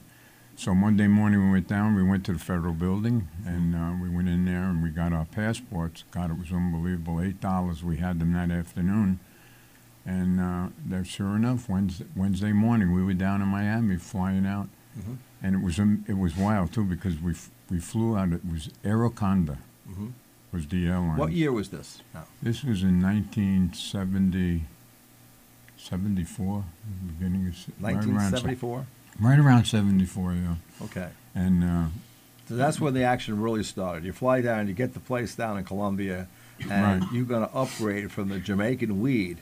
So 0.58 0.74
Monday 0.74 1.08
morning 1.08 1.46
we 1.48 1.52
went 1.52 1.68
down. 1.68 1.96
We 1.96 2.04
went 2.04 2.26
to 2.28 2.34
the 2.34 2.40
federal 2.40 2.74
building 2.74 3.28
and 3.46 3.76
uh, 3.76 3.92
we 4.02 4.10
went 4.10 4.30
in 4.30 4.46
there 4.46 4.64
and 4.64 4.82
we 4.82 4.90
got 4.90 5.12
our 5.12 5.26
passports. 5.26 6.04
God, 6.12 6.32
it 6.32 6.38
was 6.40 6.52
unbelievable. 6.52 7.22
Eight 7.22 7.42
dollars. 7.42 7.84
We 7.84 7.98
had 7.98 8.20
them 8.20 8.32
that 8.34 8.52
afternoon, 8.52 9.20
and 10.06 10.40
uh, 10.40 10.68
there, 10.86 11.04
sure 11.04 11.36
enough, 11.36 11.68
Wednesday, 11.68 12.06
Wednesday 12.16 12.54
morning 12.54 12.94
we 12.94 13.04
were 13.04 13.14
down 13.14 13.42
in 13.42 13.50
Miami 13.50 13.98
flying 13.98 14.46
out, 14.46 14.70
Mhm. 14.98 15.18
and 15.44 15.56
it 15.56 15.62
was 15.62 15.78
um, 15.78 16.06
it 16.08 16.18
was 16.18 16.38
wild 16.38 16.72
too 16.72 16.86
because 16.86 17.20
we 17.22 17.32
f- 17.34 17.52
we 17.70 17.80
flew 17.80 18.18
out. 18.18 18.32
It 18.32 18.46
was 18.46 18.70
Aerocondor 18.84 19.58
Mhm. 19.90 20.14
was 20.54 20.68
the 20.68 20.88
airline. 20.88 21.18
What 21.18 21.34
year 21.34 21.52
was 21.52 21.68
this? 21.70 22.02
No. 22.14 22.22
This 22.42 22.64
was 22.64 22.82
in 22.82 23.02
1970, 23.02 24.64
74, 25.78 26.64
beginning 27.08 27.48
of 27.48 27.56
se- 27.58 27.74
right 27.82 27.96
1974. 27.96 28.86
Right 29.20 29.40
around 29.40 29.66
74, 29.66 30.34
yeah. 30.34 30.56
Okay. 30.84 31.10
And 31.34 31.64
uh, 31.64 31.86
So 32.48 32.56
that's 32.56 32.80
when 32.80 32.94
the 32.94 33.04
action 33.04 33.42
really 33.42 33.64
started. 33.64 34.04
You 34.06 34.14
fly 34.14 34.42
down, 34.42 34.68
you 34.68 34.74
get 34.74 34.94
the 34.94 35.00
place 35.00 35.36
down 35.36 35.58
in 35.58 35.64
Colombia, 35.64 36.28
and 36.70 37.02
Right. 37.02 37.12
you're 37.12 37.26
going 37.26 37.48
to 37.48 37.54
upgrade 37.56 38.12
from 38.12 38.30
the 38.30 38.40
Jamaican 38.40 39.02
weed 39.02 39.40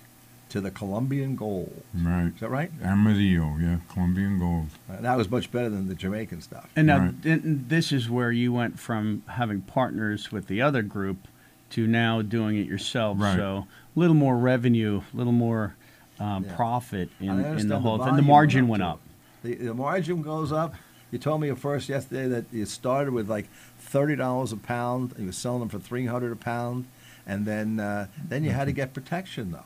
to 0.50 0.62
the 0.62 0.70
Colombian 0.72 1.36
gold. 1.36 1.84
right, 1.96 2.28
Is 2.34 2.40
that 2.42 2.50
right? 2.50 2.72
Amarillo, 2.84 3.58
yeah, 3.60 3.78
Colombian 3.92 4.38
gold. 4.40 4.68
Uh, 4.90 5.02
that 5.02 5.18
was 5.18 5.30
much 5.30 5.52
better 5.52 5.70
than 5.70 5.88
the 5.88 5.96
Jamaican 5.96 6.42
stuff. 6.42 6.70
And 6.76 6.86
now 6.88 6.98
Right. 7.00 7.24
th- 7.24 7.42
this 7.44 7.92
is 7.92 8.08
where 8.10 8.32
you 8.32 8.54
went 8.54 8.80
from 8.80 9.24
having 9.28 9.62
partners 9.62 10.32
with 10.32 10.48
the 10.48 10.62
other 10.62 10.84
group 10.84 11.28
to 11.72 11.88
now 11.88 12.22
doing 12.22 12.58
it 12.58 12.68
yourself. 12.68 13.20
Right. 13.20 13.36
So 13.36 13.66
a 13.96 14.00
little 14.00 14.16
more 14.16 14.38
revenue, 14.38 15.02
a 15.12 15.18
little 15.18 15.34
more 15.34 15.76
um, 16.20 16.44
Yeah. 16.46 16.56
profit 16.56 17.10
in, 17.20 17.30
in 17.44 17.68
the 17.68 17.80
whole 17.80 17.98
thing. 18.04 18.16
The 18.16 18.22
margin 18.22 18.68
went 18.68 18.82
too. 18.84 18.88
up. 18.88 19.02
The, 19.44 19.56
the 19.56 19.74
margin 19.74 20.22
goes 20.22 20.52
up. 20.52 20.74
You 21.12 21.20
told 21.20 21.42
me 21.42 21.50
at 21.50 21.60
first 21.60 21.90
yesterday 21.90 22.28
that 22.28 22.46
you 22.52 22.66
started 22.66 23.14
with 23.14 23.30
like 23.30 23.48
thirty 23.78 24.16
dollars 24.16 24.52
a 24.52 24.58
pound. 24.58 25.14
You 25.18 25.28
were 25.28 25.32
selling 25.32 25.60
them 25.60 25.70
for 25.70 25.80
three 25.80 26.08
hundred 26.08 26.32
a 26.32 26.36
pound, 26.36 26.88
and 27.28 27.46
then 27.46 27.80
uh, 27.80 28.08
then 28.28 28.44
you 28.44 28.50
had 28.50 28.66
to 28.66 28.72
get 28.72 28.94
protection 28.94 29.52
though. 29.52 29.66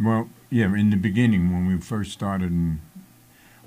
Well, 0.00 0.28
yeah, 0.50 0.66
in 0.66 0.90
the 0.90 0.96
beginning 0.96 1.52
when 1.52 1.66
we 1.66 1.80
first 1.80 2.12
started, 2.12 2.52
and 2.52 2.80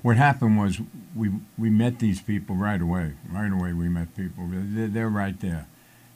what 0.00 0.16
happened 0.16 0.58
was 0.58 0.80
we 1.14 1.30
we 1.58 1.68
met 1.68 1.98
these 1.98 2.22
people 2.22 2.56
right 2.56 2.80
away. 2.80 3.14
Right 3.30 3.52
away, 3.52 3.72
we 3.74 3.88
met 3.88 4.16
people. 4.16 4.48
They're, 4.48 4.88
they're 4.88 5.08
right 5.10 5.38
there, 5.40 5.66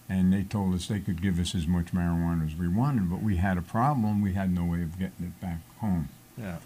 and 0.08 0.32
they 0.32 0.44
told 0.44 0.74
us 0.74 0.86
they 0.86 1.00
could 1.00 1.20
give 1.20 1.38
us 1.38 1.54
as 1.54 1.66
much 1.66 1.92
marijuana 1.92 2.46
as 2.46 2.56
we 2.56 2.68
wanted, 2.68 3.10
but 3.10 3.22
we 3.22 3.36
had 3.36 3.58
a 3.58 3.62
problem. 3.62 4.22
We 4.22 4.32
had 4.34 4.54
no 4.54 4.64
way 4.64 4.82
of 4.82 4.98
getting 4.98 5.26
it 5.26 5.40
back 5.40 5.58
home. 5.80 6.08
Yeah. 6.38 6.58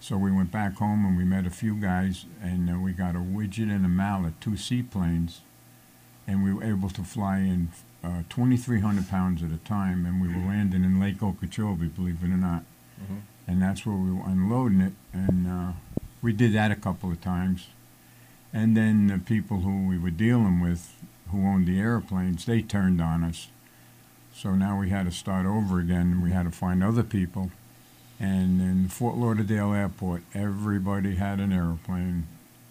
So 0.00 0.16
we 0.16 0.30
went 0.30 0.50
back 0.52 0.74
home 0.76 1.04
and 1.04 1.16
we 1.16 1.24
met 1.24 1.46
a 1.46 1.50
few 1.50 1.74
guys, 1.74 2.24
and 2.42 2.70
uh, 2.70 2.78
we 2.78 2.92
got 2.92 3.16
a 3.16 3.20
Widgeon 3.20 3.70
and 3.70 3.84
a 3.84 3.88
Mallard, 3.88 4.34
two 4.40 4.56
seaplanes, 4.56 5.40
and 6.26 6.42
we 6.44 6.52
were 6.54 6.64
able 6.64 6.88
to 6.90 7.02
fly 7.02 7.38
in 7.38 7.70
uh, 8.04 8.22
2,300 8.30 9.08
pounds 9.08 9.42
at 9.42 9.50
a 9.50 9.56
time, 9.58 10.06
and 10.06 10.22
we 10.22 10.28
were 10.28 10.46
landing 10.46 10.84
in 10.84 11.00
Lake 11.00 11.22
Okeechobee, 11.22 11.88
believe 11.88 12.22
it 12.22 12.26
or 12.26 12.36
not. 12.36 12.62
Mhm. 13.00 13.20
And 13.48 13.60
that's 13.62 13.84
where 13.84 13.96
we 13.96 14.12
were 14.12 14.24
unloading 14.26 14.80
it, 14.80 14.92
and 15.12 15.46
uh, 15.48 15.72
we 16.22 16.32
did 16.32 16.52
that 16.52 16.70
a 16.70 16.76
couple 16.76 17.10
of 17.10 17.20
times. 17.20 17.68
And 18.52 18.76
then 18.76 19.08
the 19.08 19.18
people 19.18 19.60
who 19.60 19.86
we 19.88 19.98
were 19.98 20.10
dealing 20.10 20.60
with, 20.60 20.94
who 21.30 21.44
owned 21.46 21.66
the 21.66 21.80
airplanes, 21.80 22.44
they 22.46 22.62
turned 22.62 23.00
on 23.00 23.24
us. 23.24 23.48
So 24.32 24.54
now 24.54 24.78
we 24.78 24.90
had 24.90 25.06
to 25.06 25.12
start 25.12 25.44
over 25.44 25.80
again. 25.80 26.12
And 26.12 26.22
we 26.22 26.30
had 26.30 26.44
to 26.44 26.50
find 26.50 26.82
other 26.82 27.02
people. 27.02 27.50
And 28.20 28.60
in 28.60 28.88
Fort 28.88 29.16
Lauderdale 29.16 29.72
Airport, 29.72 30.22
everybody 30.34 31.14
had 31.16 31.38
an 31.38 31.52
airplane, 31.52 32.26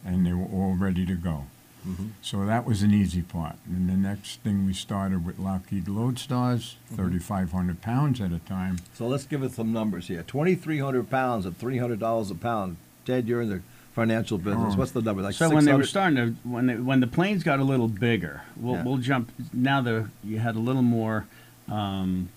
and 0.05 0.25
they 0.25 0.33
were 0.33 0.45
all 0.45 0.75
ready 0.75 1.05
to 1.05 1.15
go. 1.15 1.45
Mhm. 1.87 2.09
So 2.21 2.45
that 2.45 2.65
was 2.65 2.81
an 2.83 2.93
easy 2.93 3.21
part. 3.21 3.55
And 3.65 3.87
the 3.89 3.95
next 3.95 4.41
thing 4.41 4.65
we 4.65 4.73
started 4.73 5.25
with 5.25 5.39
Lockheed 5.39 5.85
Lodestars, 5.85 6.75
3,500 6.93 7.81
pounds 7.81 8.19
at 8.19 8.33
a 8.33 8.39
time. 8.39 8.79
So 8.93 9.07
let's 9.07 9.25
give 9.25 9.41
it 9.41 9.53
some 9.53 9.71
numbers 9.71 10.07
here. 10.09 10.23
Twenty 10.23 10.55
three 10.55 10.79
hundred 10.79 11.09
pounds 11.09 11.45
at 11.45 11.55
three 11.55 11.77
hundred 11.77 11.99
dollars 11.99 12.29
a 12.29 12.35
pound. 12.35 12.75
Ted, 13.05 13.25
you're 13.25 13.41
in 13.41 13.49
the 13.49 13.61
financial 13.93 14.37
business. 14.37 14.73
Oh. 14.75 14.79
What's 14.79 14.91
the 14.91 15.01
number? 15.01 15.21
Like 15.21 15.35
so 15.35 15.49
when 15.49 15.63
they 15.63 15.73
were 15.73 15.85
starting 15.85 16.17
to, 16.17 16.35
when 16.43 16.65
they, 16.67 16.75
when 16.75 16.99
the 16.99 17.07
planes 17.07 17.43
got 17.43 17.59
a 17.59 17.63
little 17.63 17.87
bigger, 17.87 18.41
we'll, 18.57 18.75
Yeah. 18.75 18.83
we'll 18.83 18.97
jump. 18.97 19.31
Now 19.53 19.79
the 19.81 20.09
you 20.25 20.39
had 20.39 20.57
a 20.57 20.59
little 20.59 20.81
more 20.81 21.25
um, 21.69 22.27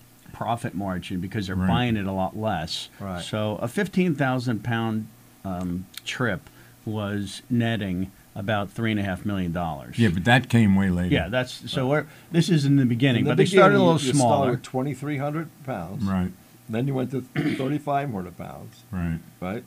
profit 0.41 0.73
margin 0.73 1.19
because 1.19 1.47
they're 1.47 1.55
Right. 1.55 1.67
buying 1.67 1.97
it 1.97 2.05
a 2.05 2.11
lot 2.11 2.35
less. 2.37 2.89
Right. 2.99 3.23
So 3.23 3.57
a 3.61 3.67
fifteen 3.67 4.15
thousand 4.15 4.63
pound 4.63 5.07
um, 5.45 5.85
trip 6.05 6.49
was 6.85 7.41
netting 7.49 8.11
about 8.35 8.71
three 8.71 8.89
and 8.91 8.99
a 8.99 9.03
half 9.03 9.25
million 9.25 9.51
dollars. 9.51 9.99
Yeah, 9.99 10.09
but 10.09 10.23
that 10.25 10.49
came 10.49 10.75
way 10.75 10.89
later. 10.89 11.13
yeah, 11.13 11.27
that's 11.29 11.69
so. 11.71 11.87
We're, 11.87 12.05
this 12.31 12.49
is 12.49 12.65
in 12.65 12.77
the 12.77 12.85
beginning, 12.85 13.19
In 13.21 13.25
the 13.25 13.31
but 13.31 13.37
they 13.37 13.45
started 13.45 13.75
a 13.75 13.79
little 13.83 13.99
you, 13.99 14.07
you 14.07 14.13
smaller. 14.13 14.35
started 14.37 14.51
with 14.51 14.63
twenty 14.63 14.93
three 14.93 15.17
hundred 15.17 15.49
pounds. 15.65 16.03
Right, 16.03 16.31
Then 16.69 16.87
you 16.87 16.93
went 16.95 17.11
to 17.11 17.21
thirty 17.21 17.77
five 17.77 18.11
hundred 18.11 18.37
pounds. 18.37 18.83
right. 18.91 19.19
Right. 19.39 19.63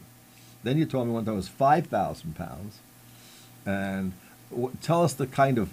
Then 0.64 0.78
you 0.78 0.86
told 0.86 1.06
me 1.06 1.12
one 1.12 1.24
time 1.24 1.34
it 1.34 1.36
was 1.36 1.48
five 1.48 1.86
thousand 1.86 2.34
pounds. 2.36 2.78
And 3.66 4.12
w- 4.12 4.23
tell 4.82 5.02
us 5.02 5.14
the 5.14 5.26
kind 5.26 5.58
of 5.58 5.70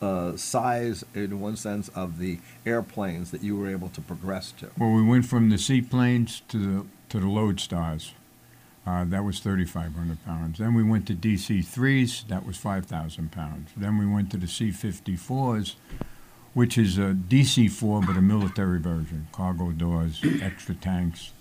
uh, 0.00 0.36
size, 0.36 1.04
in 1.14 1.40
one 1.40 1.56
sense, 1.56 1.88
of 1.88 2.18
the 2.18 2.38
airplanes 2.66 3.30
that 3.30 3.42
you 3.42 3.56
were 3.56 3.68
able 3.68 3.88
to 3.90 4.00
progress 4.00 4.52
to. 4.52 4.70
Well, 4.78 4.90
we 4.92 5.02
went 5.02 5.26
from 5.26 5.50
the 5.50 5.58
seaplanes 5.58 6.42
to 6.48 6.58
the 6.58 6.86
to 7.10 7.20
the 7.20 7.26
Lodestars. 7.26 8.10
Uh, 8.86 9.04
that 9.04 9.24
was 9.24 9.38
3,500 9.40 10.24
pounds. 10.26 10.58
Then 10.58 10.74
we 10.74 10.82
went 10.82 11.06
to 11.06 11.14
DC 11.14 11.64
threes. 11.64 12.24
That 12.28 12.44
was 12.44 12.58
5,000 12.58 13.32
pounds. 13.32 13.70
Then 13.76 13.96
we 13.96 14.06
went 14.06 14.30
to 14.32 14.36
the 14.36 14.46
C-54s, 14.46 15.76
which 16.52 16.76
is 16.76 16.98
a 16.98 17.14
DC-4 17.14 18.06
but 18.06 18.16
a 18.16 18.20
military 18.20 18.78
version. 18.78 19.28
Cargo 19.32 19.70
doors, 19.70 20.20
extra 20.42 20.74
tanks. 20.74 21.32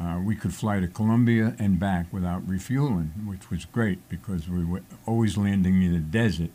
Uh, 0.00 0.18
we 0.24 0.34
could 0.34 0.54
fly 0.54 0.80
to 0.80 0.88
Colombia 0.88 1.54
and 1.58 1.78
back 1.78 2.10
without 2.12 2.46
refueling, 2.48 3.12
which 3.26 3.50
was 3.50 3.66
great 3.66 4.06
because 4.08 4.48
we 4.48 4.64
were 4.64 4.80
always 5.06 5.36
landing 5.36 5.82
in 5.82 5.92
the 5.92 5.98
desert, 5.98 6.50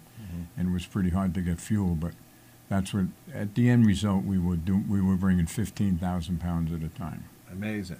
and 0.57 0.69
it 0.69 0.71
was 0.71 0.85
pretty 0.87 1.09
hard 1.11 1.33
to 1.35 1.41
get 1.41 1.59
fuel. 1.59 1.95
But 1.95 2.13
that's 2.67 2.93
what 2.93 3.05
at 3.33 3.53
the 3.53 3.69
end 3.69 3.85
result 3.85 4.23
we 4.25 4.39
were 4.39 4.55
do, 4.55 4.83
we 4.89 5.01
were 5.01 5.15
bringing 5.15 5.45
15,000 5.45 6.39
pounds 6.41 6.73
at 6.73 6.81
a 6.81 6.89
time. 6.89 7.25
Amazing. 7.51 7.99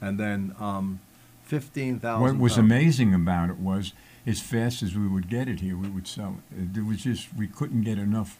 And 0.00 0.18
then 0.18 0.54
um, 0.60 1.00
fifteen 1.42 1.98
thousand. 1.98 2.22
What 2.22 2.36
was 2.40 2.56
amazing 2.56 3.14
about 3.14 3.50
it 3.50 3.58
was 3.58 3.92
as 4.26 4.40
fast 4.40 4.82
as 4.84 4.94
we 4.94 5.08
would 5.08 5.28
get 5.28 5.48
it 5.48 5.58
here, 5.58 5.76
we 5.76 5.88
would 5.88 6.06
sell 6.06 6.36
it. 6.56 6.76
It 6.78 6.84
was 6.86 7.02
just 7.02 7.34
we 7.36 7.48
couldn't 7.48 7.82
get 7.82 7.98
enough. 7.98 8.38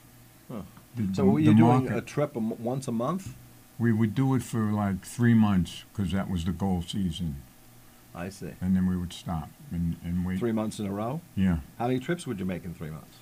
Huh. 0.49 0.63
The- 0.95 1.15
So 1.15 1.25
were 1.25 1.41
you 1.41 1.53
doing 1.55 1.85
market- 1.85 1.97
a 1.97 2.01
trip 2.01 2.37
once 2.37 2.87
a 2.87 2.93
month? 2.93 3.35
We 3.79 3.93
would 3.93 4.15
do 4.15 4.35
it 4.35 4.43
for 4.43 4.73
like 4.73 5.05
three 5.05 5.35
months 5.35 5.85
because 5.93 6.13
that 6.13 6.29
was 6.31 6.45
the 6.45 6.53
goal 6.53 6.83
season, 6.87 7.37
I 8.15 8.29
see. 8.29 8.51
and 8.61 8.75
then 8.75 8.87
we 8.89 8.97
would 8.97 9.13
stop 9.13 9.51
and, 9.71 9.97
and 10.05 10.27
wait. 10.27 10.39
Three 10.41 10.53
months 10.53 10.79
in 10.81 10.87
a 10.87 10.91
row. 10.93 11.21
Yeah, 11.37 11.59
How 11.79 11.87
many 11.87 12.01
trips 12.01 12.27
would 12.27 12.41
you 12.41 12.45
make 12.47 12.65
in 12.65 12.75
three 12.75 12.91
months? 12.91 13.17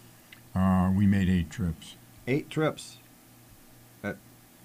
uh, 0.54 0.90
we 0.96 1.06
made 1.06 1.28
eight 1.28 1.50
trips. 1.50 1.96
Eight 2.26 2.48
trips. 2.48 2.96
At 4.02 4.16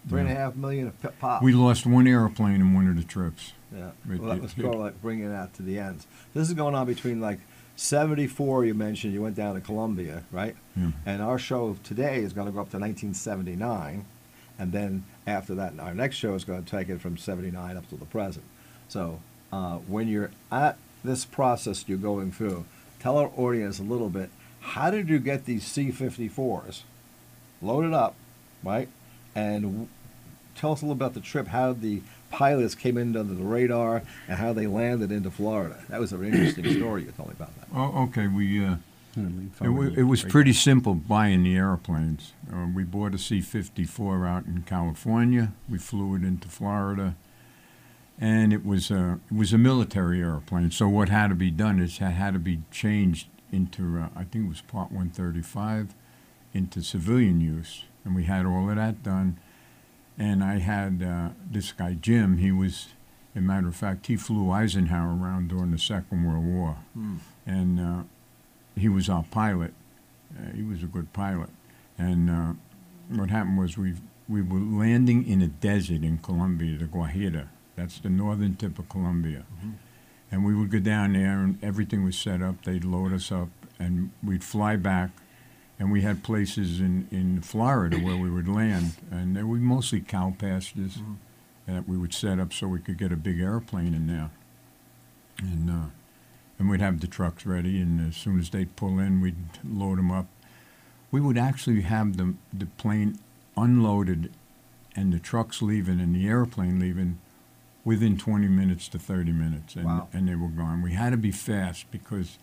three 0.07 0.21
and 0.21 0.29
a 0.29 0.33
half 0.35 0.55
million 0.55 0.87
a 1.03 1.07
pop. 1.09 1.43
We 1.43 1.51
lost 1.53 1.85
one 1.85 2.07
airplane 2.07 2.55
in 2.61 2.73
one 2.73 2.87
of 2.87 2.95
the 2.95 3.03
trips. 3.03 3.51
Yeah. 3.75 3.89
It- 4.09 4.19
Well, 4.21 4.29
that 4.29 4.37
it- 4.37 4.41
was 4.43 4.51
it- 4.53 4.61
sort 4.61 4.75
of 4.75 4.79
like 4.81 5.01
bringing 5.01 5.29
that 5.29 5.53
to 5.55 5.61
the 5.63 5.77
ends. 5.79 6.07
This 6.33 6.47
is 6.47 6.53
going 6.53 6.75
on 6.75 6.85
between 6.87 7.19
like 7.19 7.39
74, 7.75 8.63
you 8.65 8.73
mentioned 8.73 9.13
you 9.13 9.21
went 9.21 9.35
down 9.35 9.55
to 9.55 9.61
Colombia, 9.61 10.23
right? 10.31 10.55
Yeah. 10.77 10.91
And 11.05 11.21
our 11.21 11.37
show 11.37 11.75
today 11.83 12.19
is 12.19 12.31
going 12.31 12.45
to 12.47 12.53
go 12.53 12.61
up 12.61 12.69
to 12.71 12.77
1979. 12.77 14.05
And 14.61 14.71
then 14.71 15.05
after 15.25 15.55
that, 15.55 15.79
our 15.79 15.95
next 15.95 16.17
show 16.17 16.35
is 16.35 16.43
going 16.43 16.63
to 16.63 16.69
take 16.69 16.87
it 16.87 17.01
from 17.01 17.17
79 17.17 17.75
up 17.75 17.89
to 17.89 17.95
the 17.95 18.05
present. 18.05 18.45
So 18.89 19.19
uh, 19.51 19.77
when 19.77 20.07
you're 20.07 20.29
at 20.51 20.77
this 21.03 21.25
process 21.25 21.85
you're 21.87 21.97
going 21.97 22.31
through, 22.31 22.65
tell 22.99 23.17
our 23.17 23.31
audience 23.35 23.79
a 23.79 23.83
little 23.83 24.09
bit 24.09 24.29
how 24.59 24.91
did 24.91 25.09
you 25.09 25.17
get 25.17 25.45
these 25.45 25.65
C 25.65 25.91
54s 25.91 26.83
loaded 27.59 27.91
up, 27.91 28.13
right? 28.63 28.87
And 29.33 29.63
w- 29.63 29.87
tell 30.55 30.73
us 30.73 30.83
a 30.83 30.85
little 30.85 30.95
about 30.95 31.15
the 31.15 31.21
trip, 31.21 31.47
how 31.47 31.73
the 31.73 32.03
pilots 32.29 32.75
came 32.75 32.99
in 32.99 33.17
under 33.17 33.33
the 33.33 33.43
radar 33.43 34.03
and 34.27 34.37
how 34.37 34.53
they 34.53 34.67
landed 34.67 35.11
into 35.11 35.31
Florida. 35.31 35.79
That 35.89 35.99
was 35.99 36.13
an 36.13 36.23
interesting 36.23 36.71
story 36.77 37.01
you 37.05 37.11
told 37.17 37.29
me 37.29 37.35
about 37.35 37.55
that. 37.59 37.67
Oh, 37.73 38.03
okay. 38.03 38.27
We 38.27 38.63
uh, 38.63 38.75
It, 39.65 39.99
it 39.99 40.03
was 40.03 40.23
pretty 40.23 40.53
simple 40.53 40.93
buying 40.95 41.43
the 41.43 41.55
airplanes. 41.55 42.33
Uh, 42.51 42.67
we 42.73 42.83
bought 42.83 43.13
a 43.13 43.17
C-54 43.17 44.27
out 44.27 44.45
in 44.45 44.63
California. 44.63 45.53
We 45.69 45.77
flew 45.77 46.15
it 46.15 46.23
into 46.23 46.47
Florida, 46.47 47.15
and 48.19 48.53
it 48.53 48.65
was 48.65 48.89
a 48.91 49.19
it 49.29 49.35
was 49.35 49.51
a 49.53 49.57
military 49.57 50.21
airplane. 50.21 50.71
So 50.71 50.87
what 50.87 51.09
had 51.09 51.29
to 51.29 51.35
be 51.35 51.51
done 51.51 51.79
is 51.79 51.97
it 51.97 52.03
had 52.05 52.33
to 52.33 52.39
be 52.39 52.59
changed 52.71 53.27
into 53.51 53.99
uh, 53.99 54.07
I 54.15 54.23
think 54.23 54.45
it 54.45 54.49
was 54.49 54.61
Part 54.61 54.91
135, 54.91 55.93
into 56.53 56.81
civilian 56.81 57.41
use, 57.41 57.83
and 58.05 58.15
we 58.15 58.23
had 58.25 58.45
all 58.45 58.69
of 58.69 58.75
that 58.75 59.03
done. 59.03 59.37
And 60.17 60.43
I 60.43 60.59
had 60.59 61.01
uh, 61.03 61.29
this 61.49 61.71
guy 61.71 61.93
Jim. 61.99 62.37
He 62.37 62.51
was, 62.51 62.89
as 63.35 63.39
a 63.39 63.41
matter 63.41 63.67
of 63.67 63.75
fact, 63.75 64.07
he 64.07 64.15
flew 64.15 64.51
Eisenhower 64.51 65.15
around 65.17 65.49
during 65.49 65.71
the 65.71 65.77
Second 65.77 66.23
World 66.25 66.45
War, 66.45 66.77
and 67.45 67.79
uh, 67.79 68.03
he 68.75 68.89
was 68.89 69.09
our 69.09 69.23
pilot. 69.23 69.73
Uh, 70.37 70.51
he 70.55 70.63
was 70.63 70.83
a 70.83 70.87
good 70.87 71.11
pilot. 71.13 71.49
And 71.97 72.29
uh, 72.29 72.53
what 73.09 73.29
happened 73.29 73.57
was 73.57 73.77
we 73.77 73.95
we 74.29 74.41
were 74.41 74.59
landing 74.59 75.27
in 75.27 75.41
a 75.41 75.47
desert 75.47 76.03
in 76.03 76.17
Colombia, 76.19 76.77
the 76.77 76.85
Guajira. 76.85 77.47
That's 77.75 77.99
the 77.99 78.09
northern 78.09 78.55
tip 78.55 78.79
of 78.79 78.87
Colombia. 78.87 79.43
And 80.31 80.45
we 80.45 80.55
would 80.55 80.71
go 80.71 80.79
down 80.79 81.13
there, 81.13 81.39
and 81.39 81.61
everything 81.61 82.05
was 82.05 82.17
set 82.17 82.41
up. 82.41 82.63
They'd 82.63 82.85
load 82.85 83.11
us 83.11 83.31
up, 83.31 83.49
and 83.77 84.11
we'd 84.23 84.43
fly 84.43 84.77
back. 84.77 85.09
And 85.77 85.91
we 85.91 86.01
had 86.01 86.23
places 86.23 86.79
in, 86.79 87.07
in 87.11 87.41
Florida 87.41 87.97
where 87.97 88.15
we 88.15 88.29
would 88.29 88.47
land, 88.47 88.93
and 89.09 89.35
they 89.35 89.43
were 89.43 89.57
mostly 89.57 89.99
cow 89.99 90.33
pastures 90.37 90.99
that 91.67 91.89
we 91.89 91.97
would 91.97 92.13
set 92.13 92.39
up 92.39 92.53
so 92.53 92.67
we 92.67 92.79
could 92.79 92.97
get 92.97 93.11
a 93.11 93.15
big 93.17 93.41
airplane 93.41 93.93
in 93.93 94.07
there. 94.07 94.29
And 95.39 95.69
uh, 95.69 95.85
and 96.61 96.69
we'd 96.69 96.79
have 96.79 96.99
the 97.01 97.07
trucks 97.07 97.43
ready, 97.45 97.81
and 97.81 98.07
as 98.07 98.15
soon 98.15 98.39
as 98.39 98.51
they'd 98.51 98.75
pull 98.75 98.99
in, 98.99 99.19
we'd 99.19 99.35
load 99.67 99.97
them 99.97 100.11
up. 100.11 100.27
We 101.09 101.19
would 101.19 101.37
actually 101.37 101.81
have 101.81 102.17
the 102.17 102.35
the 102.53 102.67
plane 102.67 103.17
unloaded, 103.57 104.31
and 104.95 105.11
the 105.11 105.19
trucks 105.19 105.61
leaving 105.61 105.99
and 105.99 106.15
the 106.15 106.27
airplane 106.27 106.79
leaving 106.79 107.17
within 107.83 108.15
20 108.15 108.47
minutes 108.47 108.87
to 108.89 108.99
30 108.99 109.31
minutes, 109.31 109.75
and 109.75 109.85
Wow. 109.85 110.07
and 110.13 110.27
they 110.29 110.35
were 110.35 110.49
gone. 110.49 110.83
We 110.83 110.93
had 110.93 111.09
to 111.09 111.17
be 111.17 111.31
fast 111.31 111.89
because 111.91 112.37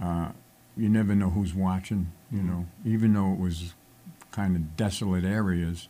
uh, 0.00 0.30
you 0.76 0.88
never 0.88 1.14
know 1.16 1.30
who's 1.30 1.52
watching. 1.52 2.12
You 2.30 2.42
know, 2.42 2.66
even 2.84 3.12
though 3.12 3.32
it 3.32 3.38
was 3.40 3.74
kind 4.30 4.54
of 4.54 4.76
desolate 4.76 5.24
areas, 5.24 5.88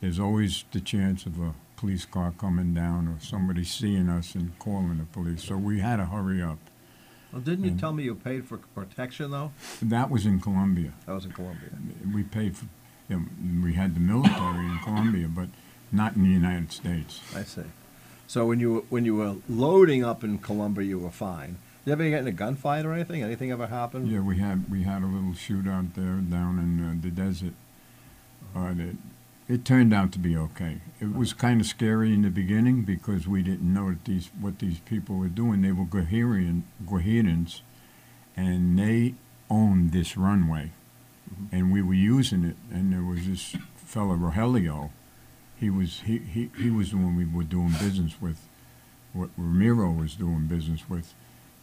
there's 0.00 0.18
always 0.18 0.64
the 0.72 0.80
chance 0.80 1.26
of 1.26 1.38
a 1.40 1.54
police 1.76 2.04
car 2.04 2.32
coming 2.36 2.74
down 2.74 3.06
or 3.06 3.18
somebody 3.20 3.62
seeing 3.62 4.08
us 4.08 4.34
and 4.34 4.58
calling 4.58 4.98
the 4.98 5.04
police. 5.04 5.44
So 5.44 5.56
we 5.56 5.78
had 5.78 5.96
to 5.98 6.06
hurry 6.06 6.42
up. 6.42 6.58
Well, 7.32 7.42
didn't 7.42 7.64
you 7.64 7.72
tell 7.72 7.92
me 7.92 8.04
you 8.04 8.14
paid 8.14 8.46
for 8.46 8.56
protection 8.58 9.30
though? 9.30 9.52
That 9.82 10.10
was 10.10 10.24
in 10.24 10.40
Colombia. 10.40 10.92
That 11.06 11.12
was 11.12 11.24
in 11.24 11.32
Colombia. 11.32 11.70
We 12.14 12.22
paid 12.22 12.56
for, 12.56 12.66
you 13.08 13.18
know, 13.18 13.26
we 13.62 13.74
had 13.74 13.94
the 13.94 14.00
military 14.00 14.64
in 14.64 14.78
Colombia, 14.82 15.28
but 15.28 15.48
not 15.92 16.16
in 16.16 16.22
the 16.22 16.30
United 16.30 16.72
States. 16.72 17.20
I 17.34 17.42
see. 17.42 17.62
So 18.26 18.46
when 18.46 18.60
you 18.60 18.72
were, 18.74 18.80
when 18.88 19.04
you 19.04 19.16
were 19.16 19.36
loading 19.48 20.04
up 20.04 20.24
in 20.24 20.38
Colombia, 20.38 20.84
you 20.84 20.98
were 20.98 21.10
fine. 21.10 21.56
Did 21.84 21.90
you 21.90 21.92
ever 21.92 22.10
get 22.10 22.20
in 22.20 22.28
a 22.28 22.32
gunfight 22.32 22.84
or 22.84 22.92
anything? 22.92 23.22
Anything 23.22 23.50
ever 23.50 23.66
happen? 23.66 24.06
Yeah, 24.06 24.20
we 24.20 24.38
had 24.38 24.70
we 24.70 24.82
had 24.82 25.02
a 25.02 25.06
little 25.06 25.32
shootout 25.32 25.94
there 25.94 26.16
down 26.16 26.58
in 26.58 26.84
uh, 26.84 26.94
the 27.00 27.10
desert. 27.10 27.54
It, 28.54 28.96
it 29.48 29.64
turned 29.64 29.94
out 29.94 30.12
to 30.12 30.18
be 30.18 30.36
okay. 30.36 30.80
It 31.00 31.14
was 31.14 31.32
kind 31.32 31.60
of 31.60 31.66
scary 31.66 32.12
in 32.12 32.22
the 32.22 32.30
beginning 32.30 32.82
because 32.82 33.26
we 33.26 33.42
didn't 33.42 33.72
know 33.72 33.88
that 33.88 34.04
these 34.04 34.30
what 34.38 34.58
these 34.58 34.78
people 34.80 35.16
were 35.16 35.28
doing. 35.28 35.62
They 35.62 35.72
were 35.72 35.84
Guajirian, 35.86 36.62
Guajirans, 36.84 37.62
and 38.36 38.78
they 38.78 39.14
owned 39.48 39.92
this 39.92 40.16
runway, 40.18 40.72
and 41.50 41.72
we 41.72 41.80
were 41.80 41.94
using 41.94 42.44
it. 42.44 42.56
And 42.70 42.92
there 42.92 43.02
was 43.02 43.26
this 43.26 43.56
fellow 43.76 44.14
Rogelio. 44.16 44.90
He 45.58 45.70
was 45.70 46.02
he, 46.04 46.18
he, 46.18 46.50
he 46.58 46.70
was 46.70 46.90
the 46.90 46.98
one 46.98 47.16
we 47.16 47.24
were 47.24 47.42
doing 47.42 47.72
business 47.80 48.20
with. 48.20 48.46
What 49.14 49.30
Ramiro 49.38 49.90
was 49.90 50.14
doing 50.14 50.46
business 50.46 50.82
with, 50.88 51.14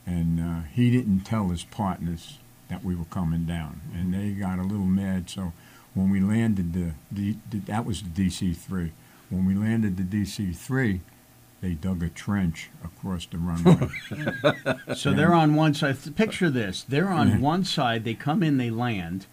and 0.05 0.39
uh, 0.39 0.67
he 0.73 0.89
didn't 0.89 1.21
tell 1.21 1.49
his 1.49 1.63
partners 1.63 2.39
that 2.69 2.83
we 2.83 2.95
were 2.95 3.05
coming 3.05 3.45
down, 3.45 3.81
and 3.93 4.11
they 4.11 4.31
got 4.31 4.57
a 4.57 4.63
little 4.63 4.87
mad. 4.87 5.29
So 5.29 5.53
when 5.95 6.11
we 6.11 6.19
landed 6.19 6.73
the, 6.73 6.91
the, 7.11 7.35
the 7.49 7.59
that 7.61 7.85
was 7.85 8.03
the 8.03 8.09
DC 8.09 8.55
three. 8.55 8.91
When 9.29 9.45
we 9.45 9.55
landed 9.55 9.97
the 9.97 10.03
DC 10.03 10.55
three, 10.55 11.01
they 11.61 11.71
dug 11.71 12.03
a 12.03 12.09
trench 12.09 12.69
across 12.83 13.25
the 13.25 13.37
runway. 13.39 13.89
So 14.95 15.13
they're 15.13 15.33
on 15.33 15.55
one 15.55 15.73
side. 15.73 15.97
Picture 16.15 16.49
this: 16.51 16.83
they're 16.87 17.09
on 17.09 17.27
Yeah. 17.29 17.37
one 17.39 17.63
side. 17.63 18.03
They 18.03 18.13
come 18.13 18.43
in, 18.43 18.57
they 18.57 18.69
land. 18.69 19.25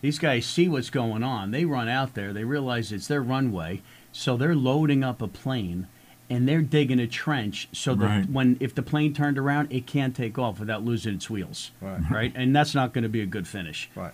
These 0.00 0.18
guys 0.20 0.46
see 0.46 0.68
what's 0.68 0.88
going 0.90 1.22
on. 1.22 1.50
They 1.50 1.64
run 1.64 1.88
out 1.88 2.14
there. 2.14 2.32
They 2.32 2.44
realize 2.44 2.92
it's 2.92 3.06
their 3.08 3.20
runway, 3.22 3.82
so 4.12 4.36
they're 4.36 4.54
loading 4.54 5.02
up 5.04 5.20
a 5.20 5.28
plane, 5.28 5.88
and 6.30 6.48
they're 6.48 6.62
digging 6.62 6.98
a 7.00 7.06
trench 7.06 7.68
so 7.72 7.94
that 7.96 8.06
Right. 8.06 8.30
when 8.30 8.56
if 8.60 8.74
the 8.74 8.82
plane 8.82 9.12
turned 9.12 9.36
around, 9.36 9.70
it 9.72 9.86
can't 9.86 10.14
take 10.16 10.38
off 10.38 10.58
without 10.60 10.84
losing 10.84 11.14
its 11.16 11.28
wheels. 11.28 11.70
Right. 11.82 12.00
Right, 12.10 12.32
and 12.34 12.54
that's 12.56 12.74
not 12.74 12.92
going 12.94 13.02
to 13.02 13.08
be 13.10 13.20
a 13.20 13.26
good 13.26 13.46
finish. 13.48 13.90
Right. 13.94 14.12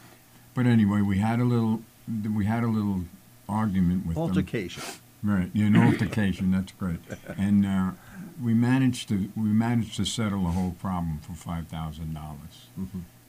but 0.55 0.67
anyway, 0.67 1.03
we 1.03 1.19
had 1.19 1.39
a 1.39 1.45
little 1.45 1.83
we 2.35 2.45
had 2.47 2.63
a 2.63 2.69
little 2.69 3.03
argument 3.49 4.07
with 4.07 4.15
them. 4.17 4.23
Altercation. 4.23 4.83
Right, 5.23 5.51
yeah, 5.55 5.67
an 5.67 5.77
altercation. 5.91 6.51
That's 6.53 6.73
great, 6.73 6.99
and 7.37 7.67
uh, 7.67 7.91
we 8.43 8.55
managed 8.55 9.09
to 9.09 9.29
we 9.37 9.49
managed 9.49 9.97
to 9.97 10.05
settle 10.05 10.45
the 10.45 10.51
whole 10.51 10.73
problem 10.81 11.19
for 11.19 11.33
five 11.33 11.67
thousand 11.69 12.15
dollars, 12.15 12.69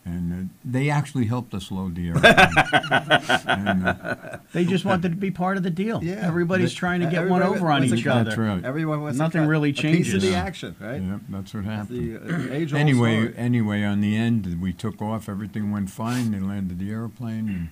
and 0.06 0.34
uh, 0.34 0.54
they 0.63 0.90
actually 0.90 1.26
helped 1.26 1.54
us 1.56 1.72
load 1.72 1.96
the 1.96 2.10
airplane. 2.10 2.36
and, 3.48 3.88
uh, 3.88 4.38
They 4.54 4.63
just 4.66 4.86
wanted 4.86 5.10
to 5.12 5.18
be 5.18 5.32
part 5.32 5.58
of 5.58 5.63
the 5.63 5.70
deal. 5.70 6.04
Yeah. 6.04 6.16
Everybody's 6.28 6.72
The- 6.72 6.76
trying 6.78 7.02
to 7.02 7.08
get 7.08 7.28
one 7.28 7.42
over 7.42 7.66
on 7.72 7.80
wants 7.82 7.90
to 7.92 7.98
each 7.98 8.04
cut- 8.04 8.12
other. 8.18 8.24
That's 8.26 8.38
right. 8.38 8.63
Everyone 8.63 9.02
wants 9.02 9.18
Nothing 9.18 9.42
to 9.42 9.46
cut 9.46 9.50
really 9.50 9.70
a 9.72 9.74
piece 9.74 10.13
of 10.13 10.22
the 10.22 10.36
action, 10.36 10.76
right? 10.80 11.02
yeah, 11.02 11.20
that's 11.30 11.54
what 11.54 11.66
That's 11.66 11.90
happened. 11.90 12.50
the 12.52 12.76
uh, 12.76 12.78
anyway, 12.78 13.22
story. 13.24 13.34
anyway, 13.38 13.84
on 13.84 14.02
the 14.02 14.16
end, 14.16 14.62
we 14.62 14.72
took 14.74 15.02
off. 15.02 15.28
Everything 15.30 15.72
went 15.72 15.90
fine. 15.90 16.32
They 16.32 16.40
landed 16.40 16.80
the 16.80 16.92
airplane, 16.92 17.50
and 17.50 17.70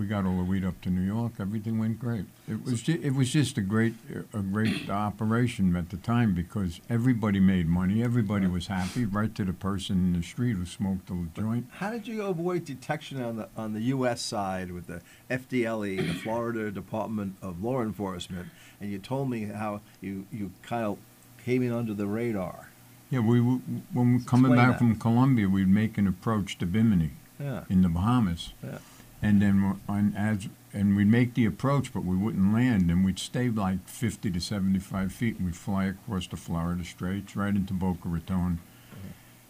we 0.00 0.06
got 0.06 0.24
all 0.24 0.38
the 0.38 0.44
way 0.44 0.64
up 0.66 0.80
to 0.80 0.88
New 0.88 1.02
York. 1.02 1.32
Everything 1.38 1.78
went 1.78 1.98
great. 2.00 2.24
It 2.48 2.64
was 2.64 2.80
ju- 2.80 2.98
it 3.02 3.14
was 3.14 3.30
just 3.30 3.58
a 3.58 3.60
great 3.60 3.92
a 4.32 4.38
great 4.38 4.88
operation 4.88 5.76
at 5.76 5.90
the 5.90 5.98
time 5.98 6.32
because 6.34 6.80
everybody 6.88 7.38
made 7.38 7.68
money. 7.68 8.02
Everybody 8.02 8.46
was 8.46 8.68
happy, 8.68 9.04
right 9.04 9.32
to 9.34 9.44
the 9.44 9.52
person 9.52 9.96
in 9.98 10.12
the 10.18 10.22
street 10.26 10.54
who 10.56 10.64
smoked 10.64 11.10
a 11.10 11.26
joint. 11.38 11.66
How 11.72 11.90
did 11.90 12.08
you 12.08 12.22
avoid 12.22 12.64
detection 12.64 13.20
on 13.22 13.36
the 13.36 13.48
on 13.58 13.74
the 13.74 13.82
U.S. 13.94 14.22
side 14.22 14.72
with 14.72 14.86
the 14.86 15.02
FDLE, 15.30 15.98
the 15.98 16.14
Florida 16.24 16.70
Department 16.70 17.36
of 17.42 17.62
Law 17.62 17.82
Enforcement? 17.82 18.48
And 18.80 18.90
you 18.90 18.98
told 18.98 19.28
me 19.28 19.44
how 19.44 19.82
you 20.00 20.26
you 20.32 20.50
kind 20.62 20.86
of 20.86 20.96
came 21.44 21.62
in 21.62 21.72
under 21.74 21.92
the 21.92 22.06
radar. 22.06 22.70
Yeah, 23.10 23.18
we 23.20 23.38
when 23.40 23.82
we 23.92 24.24
coming 24.24 24.52
Explain 24.52 24.56
back 24.56 24.70
that. 24.72 24.78
from 24.78 24.96
Colombia, 24.96 25.46
we'd 25.46 25.68
make 25.68 25.98
an 25.98 26.06
approach 26.06 26.56
to 26.58 26.64
Bimini 26.64 27.10
Yeah. 27.38 27.64
in 27.68 27.82
the 27.82 27.90
Bahamas. 27.90 28.54
Yeah. 28.64 28.78
And 29.22 29.42
then 29.42 29.80
on 29.88 30.14
as 30.16 30.48
and 30.72 30.96
we'd 30.96 31.08
make 31.08 31.34
the 31.34 31.44
approach, 31.46 31.92
but 31.92 32.04
we 32.04 32.16
wouldn't 32.16 32.54
land, 32.54 32.90
and 32.90 33.04
we'd 33.04 33.18
stay 33.18 33.48
like 33.48 33.88
50 33.88 34.30
to 34.30 34.40
75 34.40 35.12
feet, 35.12 35.36
and 35.36 35.46
we'd 35.46 35.56
fly 35.56 35.86
across 35.86 36.28
the 36.28 36.36
Florida 36.36 36.84
Straits 36.84 37.34
right 37.34 37.54
into 37.54 37.72
Boca 37.72 38.08
Raton. 38.08 38.60
Mm-hmm. 38.92 39.08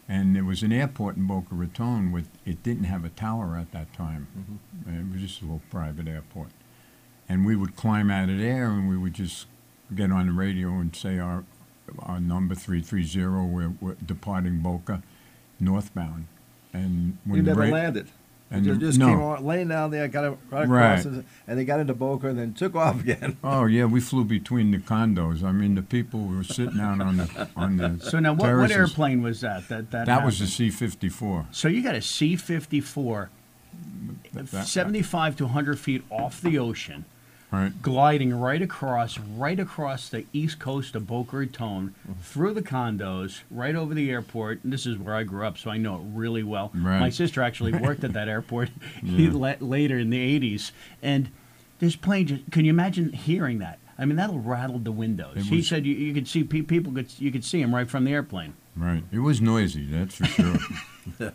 And 0.09 0.35
there 0.35 0.43
was 0.43 0.63
an 0.63 0.73
airport 0.73 1.17
in 1.17 1.27
Boca 1.27 1.53
Raton 1.53 2.11
with 2.11 2.27
it 2.43 2.63
didn't 2.63 2.85
have 2.85 3.05
a 3.05 3.09
tower 3.09 3.55
at 3.55 3.71
that 3.71 3.93
time. 3.93 4.27
Mm-hmm. 4.37 4.89
And 4.89 5.09
It 5.09 5.13
was 5.13 5.21
just 5.29 5.41
a 5.41 5.45
little 5.45 5.61
private 5.69 6.07
airport. 6.07 6.49
And 7.29 7.45
we 7.45 7.55
would 7.55 7.75
climb 7.75 8.09
out 8.09 8.29
of 8.29 8.39
there, 8.39 8.71
and 8.71 8.89
we 8.89 8.97
would 8.97 9.13
just 9.13 9.45
get 9.95 10.11
on 10.11 10.27
the 10.27 10.33
radio 10.33 10.69
and 10.79 10.95
say 10.95 11.19
our 11.19 11.43
our 11.99 12.19
number 12.19 12.55
330, 12.55 13.47
we're, 13.47 13.73
we're 13.81 13.95
departing 13.95 14.59
Boca, 14.59 15.03
northbound. 15.59 16.27
And 16.73 17.17
when 17.25 17.37
You 17.37 17.43
never 17.43 17.61
ra- 17.61 17.67
landed. 17.67 18.07
And 18.51 18.65
you 18.65 18.73
the- 18.73 18.79
just 18.79 18.99
no. 18.99 19.07
came 19.07 19.19
on, 19.21 19.43
laying 19.45 19.69
down 19.69 19.89
there, 19.91 20.07
got 20.07 20.25
it 20.25 20.37
right 20.49 20.67
Right. 20.67 20.91
across, 20.99 21.05
and- 21.05 21.23
and 21.47 21.57
they 21.57 21.65
got 21.65 21.79
into 21.79 21.93
Boca 21.93 22.27
and 22.27 22.37
then 22.37 22.53
took 22.53 22.75
off 22.75 22.99
again. 23.03 23.37
Oh 23.43 23.65
yeah, 23.65 23.85
we 23.85 23.99
flew 24.01 24.23
between 24.25 24.71
the 24.71 24.77
condos. 24.77 25.43
I 25.43 25.51
mean, 25.51 25.75
the 25.75 25.81
people 25.81 26.25
were 26.27 26.43
sitting 26.43 26.79
out 26.79 27.01
on 27.01 27.17
the 27.17 27.47
on 27.55 27.77
the. 27.77 27.99
So 28.01 28.19
now, 28.19 28.33
what, 28.33 28.55
what 28.57 28.69
airplane 28.71 29.21
was 29.21 29.41
that? 29.41 29.67
That 29.69 29.89
that, 29.91 30.05
That 30.05 30.25
was 30.25 30.39
a 30.41 30.47
C 30.47 30.69
fifty 30.69 31.09
four. 31.09 31.47
So 31.51 31.67
you 31.67 31.81
got 31.81 31.95
a 31.95 32.01
C 32.01 32.35
fifty 32.35 32.81
four, 32.81 33.29
seventy 34.63 35.01
five 35.01 35.35
to 35.37 35.47
hundred 35.47 35.79
feet 35.79 36.03
off 36.09 36.41
the 36.41 36.57
ocean, 36.59 37.05
Right. 37.51 37.81
gliding 37.81 38.33
right 38.33 38.61
across, 38.61 39.19
right 39.19 39.59
across 39.59 40.07
the 40.07 40.25
east 40.31 40.57
coast 40.59 40.95
of 40.95 41.05
Boca 41.05 41.35
Raton, 41.35 41.93
mm-hmm. 42.09 42.13
through 42.21 42.53
the 42.53 42.61
condos, 42.61 43.41
right 43.51 43.75
over 43.75 43.93
the 43.93 44.09
airport. 44.09 44.63
And 44.63 44.71
this 44.71 44.85
is 44.85 44.97
where 44.97 45.15
I 45.15 45.23
grew 45.23 45.45
up, 45.45 45.57
so 45.57 45.69
I 45.69 45.77
know 45.77 45.95
it 45.95 46.01
really 46.13 46.43
well. 46.43 46.71
Right. 46.73 46.99
My 46.99 47.09
sister 47.09 47.41
actually 47.41 47.73
worked 47.79 48.03
at 48.05 48.13
that 48.13 48.29
airport 48.29 48.69
Yeah. 49.03 49.29
la- 49.33 49.55
later 49.59 49.97
in 49.99 50.09
the 50.11 50.39
'80s, 50.39 50.71
and 51.01 51.29
this 51.79 51.95
plane. 51.97 52.27
Just, 52.27 52.51
can 52.51 52.63
you 52.63 52.69
imagine 52.69 53.11
hearing 53.11 53.59
that? 53.59 53.79
I 53.97 54.05
mean, 54.05 54.15
that'll 54.15 54.39
rattle 54.39 54.79
the 54.79 54.91
windows. 54.91 55.35
It 55.35 55.43
he 55.43 55.61
said 55.61 55.85
you, 55.85 55.93
you 55.93 56.13
could 56.13 56.27
see 56.27 56.43
pe- 56.43 56.61
people 56.61 56.93
could 56.93 57.07
you 57.19 57.31
could 57.31 57.43
see 57.43 57.61
him 57.61 57.75
right 57.75 57.89
from 57.89 58.05
the 58.05 58.13
airplane. 58.13 58.53
Right. 58.75 59.03
It 59.11 59.19
was 59.19 59.41
noisy. 59.41 59.85
That's 59.85 60.15
for 60.15 60.25
sure. 60.25 61.33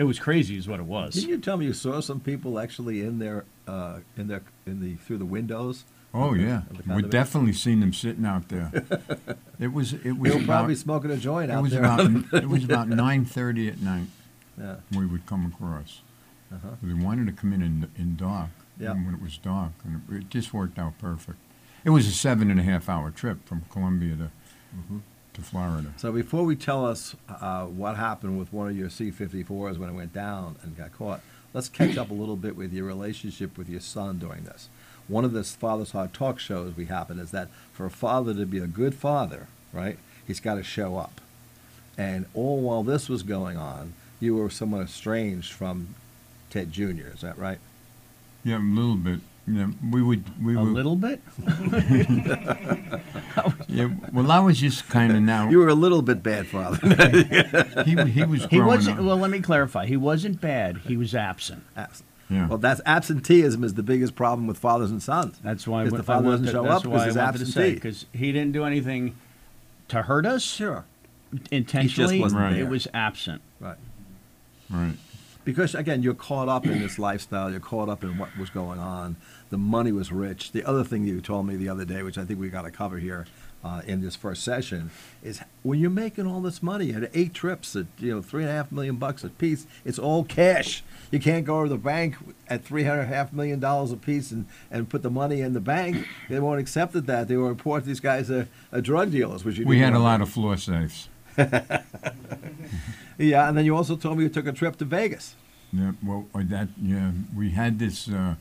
It 0.00 0.04
was 0.04 0.18
crazy, 0.18 0.56
is 0.56 0.66
what 0.66 0.80
it 0.80 0.86
was. 0.86 1.12
Didn't 1.12 1.28
you 1.28 1.36
tell 1.38 1.58
me 1.58 1.66
you 1.66 1.74
saw 1.74 2.00
some 2.00 2.20
people 2.20 2.58
actually 2.58 3.02
in 3.02 3.18
there, 3.18 3.44
uh, 3.68 3.98
in 4.16 4.28
their 4.28 4.40
in 4.64 4.80
the 4.80 4.94
through 4.94 5.18
the 5.18 5.26
windows? 5.26 5.84
Oh 6.14 6.32
yeah, 6.32 6.62
we 6.70 6.78
condominium? 6.78 7.10
definitely 7.10 7.52
seen 7.52 7.80
them 7.80 7.92
sitting 7.92 8.24
out 8.24 8.48
there. 8.48 8.72
It 9.60 9.74
was 9.74 9.92
it 9.92 10.12
was 10.18 10.34
about, 10.36 10.46
probably 10.46 10.74
smoking 10.74 11.10
a 11.10 11.18
joint 11.18 11.50
it 11.50 11.60
was 11.60 11.72
there. 11.72 11.84
about 11.84 12.00
it 12.32 12.48
was 12.48 12.64
about 12.64 12.88
nine 12.88 13.26
thirty 13.26 13.68
at 13.68 13.78
night 13.82 14.06
yeah. 14.58 14.76
we 14.96 15.04
would 15.04 15.26
come 15.26 15.44
across, 15.54 16.00
They 16.82 16.94
wanted 16.94 17.26
to 17.26 17.32
come 17.32 17.52
in 17.52 17.60
in, 17.60 17.90
in 17.94 18.16
dark, 18.16 18.48
Yeah. 18.78 18.94
when 18.94 19.12
it 19.12 19.20
was 19.22 19.36
dark, 19.36 19.72
and 19.84 20.00
it, 20.08 20.14
it 20.16 20.30
just 20.30 20.54
worked 20.54 20.78
out 20.78 20.98
perfect. 20.98 21.36
It 21.84 21.90
was 21.90 22.06
a 22.06 22.12
seven 22.12 22.50
and 22.50 22.58
a 22.58 22.62
half 22.62 22.88
hour 22.88 23.10
trip 23.10 23.46
from 23.46 23.66
Colombia 23.70 24.16
to 24.16 24.30
Mm-hmm. 24.74 24.98
To 25.40 25.48
Florida. 25.48 25.92
So 25.96 26.12
before 26.12 26.44
we 26.44 26.56
tell 26.56 26.84
us 26.84 27.16
uh, 27.28 27.64
what 27.64 27.96
happened 27.96 28.38
with 28.38 28.52
one 28.52 28.68
of 28.68 28.76
your 28.76 28.90
C-54s 28.90 29.78
when 29.78 29.90
it 29.90 29.94
went 29.94 30.12
down 30.12 30.56
and 30.62 30.76
got 30.76 30.92
caught, 30.92 31.20
let's 31.52 31.68
catch 31.68 31.96
up 31.96 32.10
a 32.10 32.14
little 32.14 32.36
bit 32.36 32.56
with 32.56 32.72
your 32.72 32.84
relationship 32.86 33.58
with 33.58 33.68
your 33.68 33.80
son 33.80 34.18
during 34.18 34.44
this. 34.44 34.68
One 35.08 35.24
of 35.24 35.32
the 35.32 35.42
Father's 35.42 35.90
Heart 35.90 36.12
talk 36.12 36.38
shows 36.38 36.76
we 36.76 36.86
happen 36.86 37.18
is 37.18 37.30
that 37.32 37.48
for 37.72 37.84
a 37.86 37.90
father 37.90 38.32
to 38.34 38.46
be 38.46 38.58
a 38.58 38.66
good 38.66 38.94
father, 38.94 39.48
right, 39.72 39.98
he's 40.26 40.40
got 40.40 40.54
to 40.54 40.62
show 40.62 40.96
up. 40.96 41.20
And 41.98 42.26
all 42.34 42.60
while 42.60 42.82
this 42.82 43.08
was 43.08 43.22
going 43.22 43.56
on, 43.56 43.94
you 44.20 44.36
were 44.36 44.50
somewhat 44.50 44.82
estranged 44.82 45.52
from 45.52 45.94
Ted 46.50 46.72
Jr. 46.72 47.08
Is 47.12 47.22
that 47.22 47.38
right? 47.38 47.58
Yeah, 48.44 48.58
a 48.58 48.60
little 48.60 48.96
bit. 48.96 49.20
You 49.46 49.54
know, 49.54 49.72
we 49.90 50.02
would 50.02 50.24
we 50.44 50.54
A 50.56 50.60
would 50.60 50.72
little 50.72 50.96
bit. 50.96 51.20
Yeah, 53.68 53.88
well, 54.12 54.30
I 54.32 54.40
was 54.40 54.58
just 54.58 54.88
kind 54.88 55.12
of 55.12 55.22
now. 55.22 55.48
You 55.48 55.58
were 55.58 55.68
a 55.68 55.74
little 55.74 56.02
bit 56.02 56.22
bad 56.22 56.46
father. 56.48 56.76
he 57.84 57.94
he 58.10 58.24
was. 58.24 58.44
He 58.46 58.60
wasn't. 58.60 58.98
up. 58.98 59.04
Well, 59.04 59.16
let 59.16 59.30
me 59.30 59.40
clarify. 59.40 59.86
He 59.86 59.96
wasn't 59.96 60.40
bad. 60.40 60.78
He 60.78 60.96
was 60.96 61.14
absent. 61.14 61.62
Abs- 61.76 62.02
Yeah. 62.28 62.48
Well, 62.48 62.58
that's 62.58 62.80
absenteeism 62.84 63.62
is 63.64 63.74
the 63.74 63.82
biggest 63.84 64.14
problem 64.16 64.46
with 64.48 64.58
fathers 64.58 64.90
and 64.90 65.02
sons. 65.02 65.38
That's 65.42 65.66
why 65.68 65.82
I 65.82 65.88
the 65.88 66.02
father 66.02 66.30
doesn't 66.30 66.46
to- 66.46 66.52
show 66.52 66.62
that's 66.64 66.74
up 66.76 66.82
because 66.82 66.98
why 67.00 67.04
he's 67.06 67.16
I 67.16 67.24
wanted 67.24 67.38
to 67.38 67.44
absentee. 67.44 67.74
because 67.74 68.06
he 68.12 68.32
didn't 68.32 68.52
do 68.52 68.64
anything 68.64 69.16
to 69.88 70.02
hurt 70.02 70.26
us 70.26 70.42
Sure. 70.42 70.84
intentionally. 71.50 72.20
wasn't 72.20 72.42
Right. 72.42 72.56
It 72.56 72.68
was 72.68 72.88
absent. 72.92 73.40
Right. 73.60 73.76
right. 74.68 74.94
Because 75.44 75.74
again, 75.74 76.02
you're 76.02 76.14
caught 76.14 76.48
up 76.48 76.66
in 76.66 76.80
this 76.80 76.98
lifestyle. 76.98 77.50
You're 77.50 77.60
caught 77.60 77.88
up 77.88 78.04
in 78.04 78.18
what 78.18 78.36
was 78.36 78.50
going 78.50 78.78
on. 78.78 79.16
The 79.48 79.58
money 79.58 79.92
was 79.92 80.12
rich. 80.12 80.52
The 80.52 80.64
other 80.64 80.84
thing 80.84 81.04
you 81.04 81.20
told 81.20 81.46
me 81.46 81.56
the 81.56 81.68
other 81.68 81.84
day, 81.84 82.02
which 82.02 82.18
I 82.18 82.24
think 82.24 82.38
we 82.38 82.50
got 82.50 82.62
to 82.62 82.70
cover 82.70 82.98
here 82.98 83.26
uh, 83.64 83.82
in 83.86 84.00
this 84.00 84.16
first 84.16 84.44
session, 84.44 84.90
is 85.22 85.40
when 85.62 85.80
you're 85.80 85.90
making 85.90 86.26
all 86.26 86.40
this 86.40 86.62
money, 86.62 86.86
you 86.86 86.94
had 86.94 87.10
eight 87.14 87.34
trips 87.34 87.74
at 87.74 87.86
you 87.98 88.14
know 88.14 88.22
three 88.22 88.42
and 88.42 88.50
a 88.50 88.54
half 88.54 88.70
million 88.70 88.96
bucks 88.96 89.24
a 89.24 89.28
piece. 89.28 89.66
It's 89.84 89.98
all 89.98 90.24
cash. 90.24 90.84
You 91.10 91.18
can't 91.18 91.44
go 91.44 91.62
to 91.62 91.68
the 91.68 91.78
bank 91.78 92.16
at 92.48 92.64
three 92.64 92.84
hundred 92.84 93.06
half 93.06 93.32
million 93.32 93.60
dollars 93.60 93.92
a 93.92 93.96
piece 93.96 94.30
and, 94.30 94.46
and 94.70 94.88
put 94.88 95.02
the 95.02 95.10
money 95.10 95.40
in 95.40 95.52
the 95.54 95.60
bank. 95.60 96.06
They 96.28 96.38
won't 96.38 96.60
accept 96.60 96.94
it 96.94 97.06
that. 97.06 97.28
They 97.28 97.36
will 97.36 97.48
report 97.48 97.84
these 97.84 98.00
guys 98.00 98.30
are, 98.30 98.46
are 98.72 98.80
drug 98.80 99.10
dealers, 99.10 99.44
which 99.44 99.56
you 99.58 99.66
We 99.66 99.78
had 99.78 99.94
a 99.94 99.98
lot 99.98 100.20
of 100.20 100.28
floor 100.28 100.56
safes. 100.56 101.08
Yeah, 103.20 103.48
and 103.48 103.58
then 103.58 103.66
you 103.66 103.76
also 103.76 103.96
told 103.96 104.16
me 104.16 104.24
you 104.24 104.30
took 104.30 104.46
a 104.46 104.52
trip 104.52 104.76
to 104.78 104.86
Vegas. 104.86 105.34
Yeah, 105.74 105.92
well, 106.02 106.26
uh, 106.34 106.40
that 106.44 106.68
yeah, 106.80 107.12
we 107.36 107.50
had 107.50 107.78
this 107.78 108.08
uh, 108.08 108.36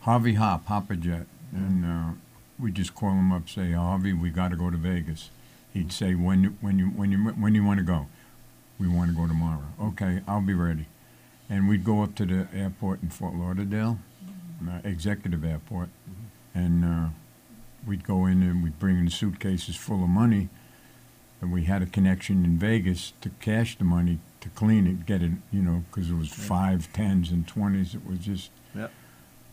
Harvey 0.00 0.34
Hop 0.34 0.64
Hopper 0.66 0.96
Jet, 0.96 1.26
and 1.52 1.84
uh, 1.84 2.12
we 2.58 2.72
just 2.72 2.94
call 2.94 3.10
him 3.10 3.30
up, 3.30 3.46
say 3.46 3.72
Harvey, 3.72 4.14
we 4.14 4.30
got 4.30 4.52
to 4.52 4.56
go 4.56 4.70
to 4.70 4.76
Vegas. 4.78 5.28
He'd 5.74 5.92
say 5.92 6.14
when 6.14 6.56
when 6.62 6.78
you 6.78 6.86
when 6.86 7.12
you 7.12 7.18
when 7.18 7.54
you 7.54 7.62
want 7.62 7.78
to 7.78 7.84
go, 7.84 8.06
we 8.80 8.88
want 8.88 9.10
to 9.10 9.16
go 9.16 9.28
tomorrow. 9.28 9.66
Okay, 9.82 10.22
I'll 10.26 10.40
be 10.40 10.54
ready. 10.54 10.86
And 11.50 11.68
we'd 11.68 11.84
go 11.84 12.02
up 12.02 12.14
to 12.14 12.24
the 12.24 12.48
airport 12.54 13.02
in 13.02 13.10
Fort 13.10 13.34
Lauderdale, 13.34 13.98
uh, 14.66 14.80
executive 14.82 15.44
airport, 15.44 15.90
and 16.54 16.84
uh, 16.84 17.08
we'd 17.86 18.04
go 18.04 18.24
in 18.24 18.42
and 18.42 18.64
we'd 18.64 18.78
bring 18.78 18.98
in 18.98 19.10
suitcases 19.10 19.76
full 19.76 20.02
of 20.02 20.08
money. 20.08 20.48
And 21.40 21.52
we 21.52 21.64
had 21.64 21.82
a 21.82 21.86
connection 21.86 22.44
in 22.44 22.58
Vegas 22.58 23.12
to 23.20 23.30
cash 23.40 23.76
the 23.76 23.84
money 23.84 24.18
to 24.40 24.48
clean 24.50 24.86
it, 24.86 25.06
get 25.06 25.22
it, 25.22 25.32
you 25.52 25.60
know, 25.62 25.84
because 25.90 26.10
it 26.10 26.14
was 26.14 26.28
five, 26.30 26.92
tens, 26.92 27.30
and 27.30 27.46
twenties. 27.46 27.94
It 27.94 28.06
was 28.06 28.18
just, 28.20 28.50
Yep. 28.74 28.90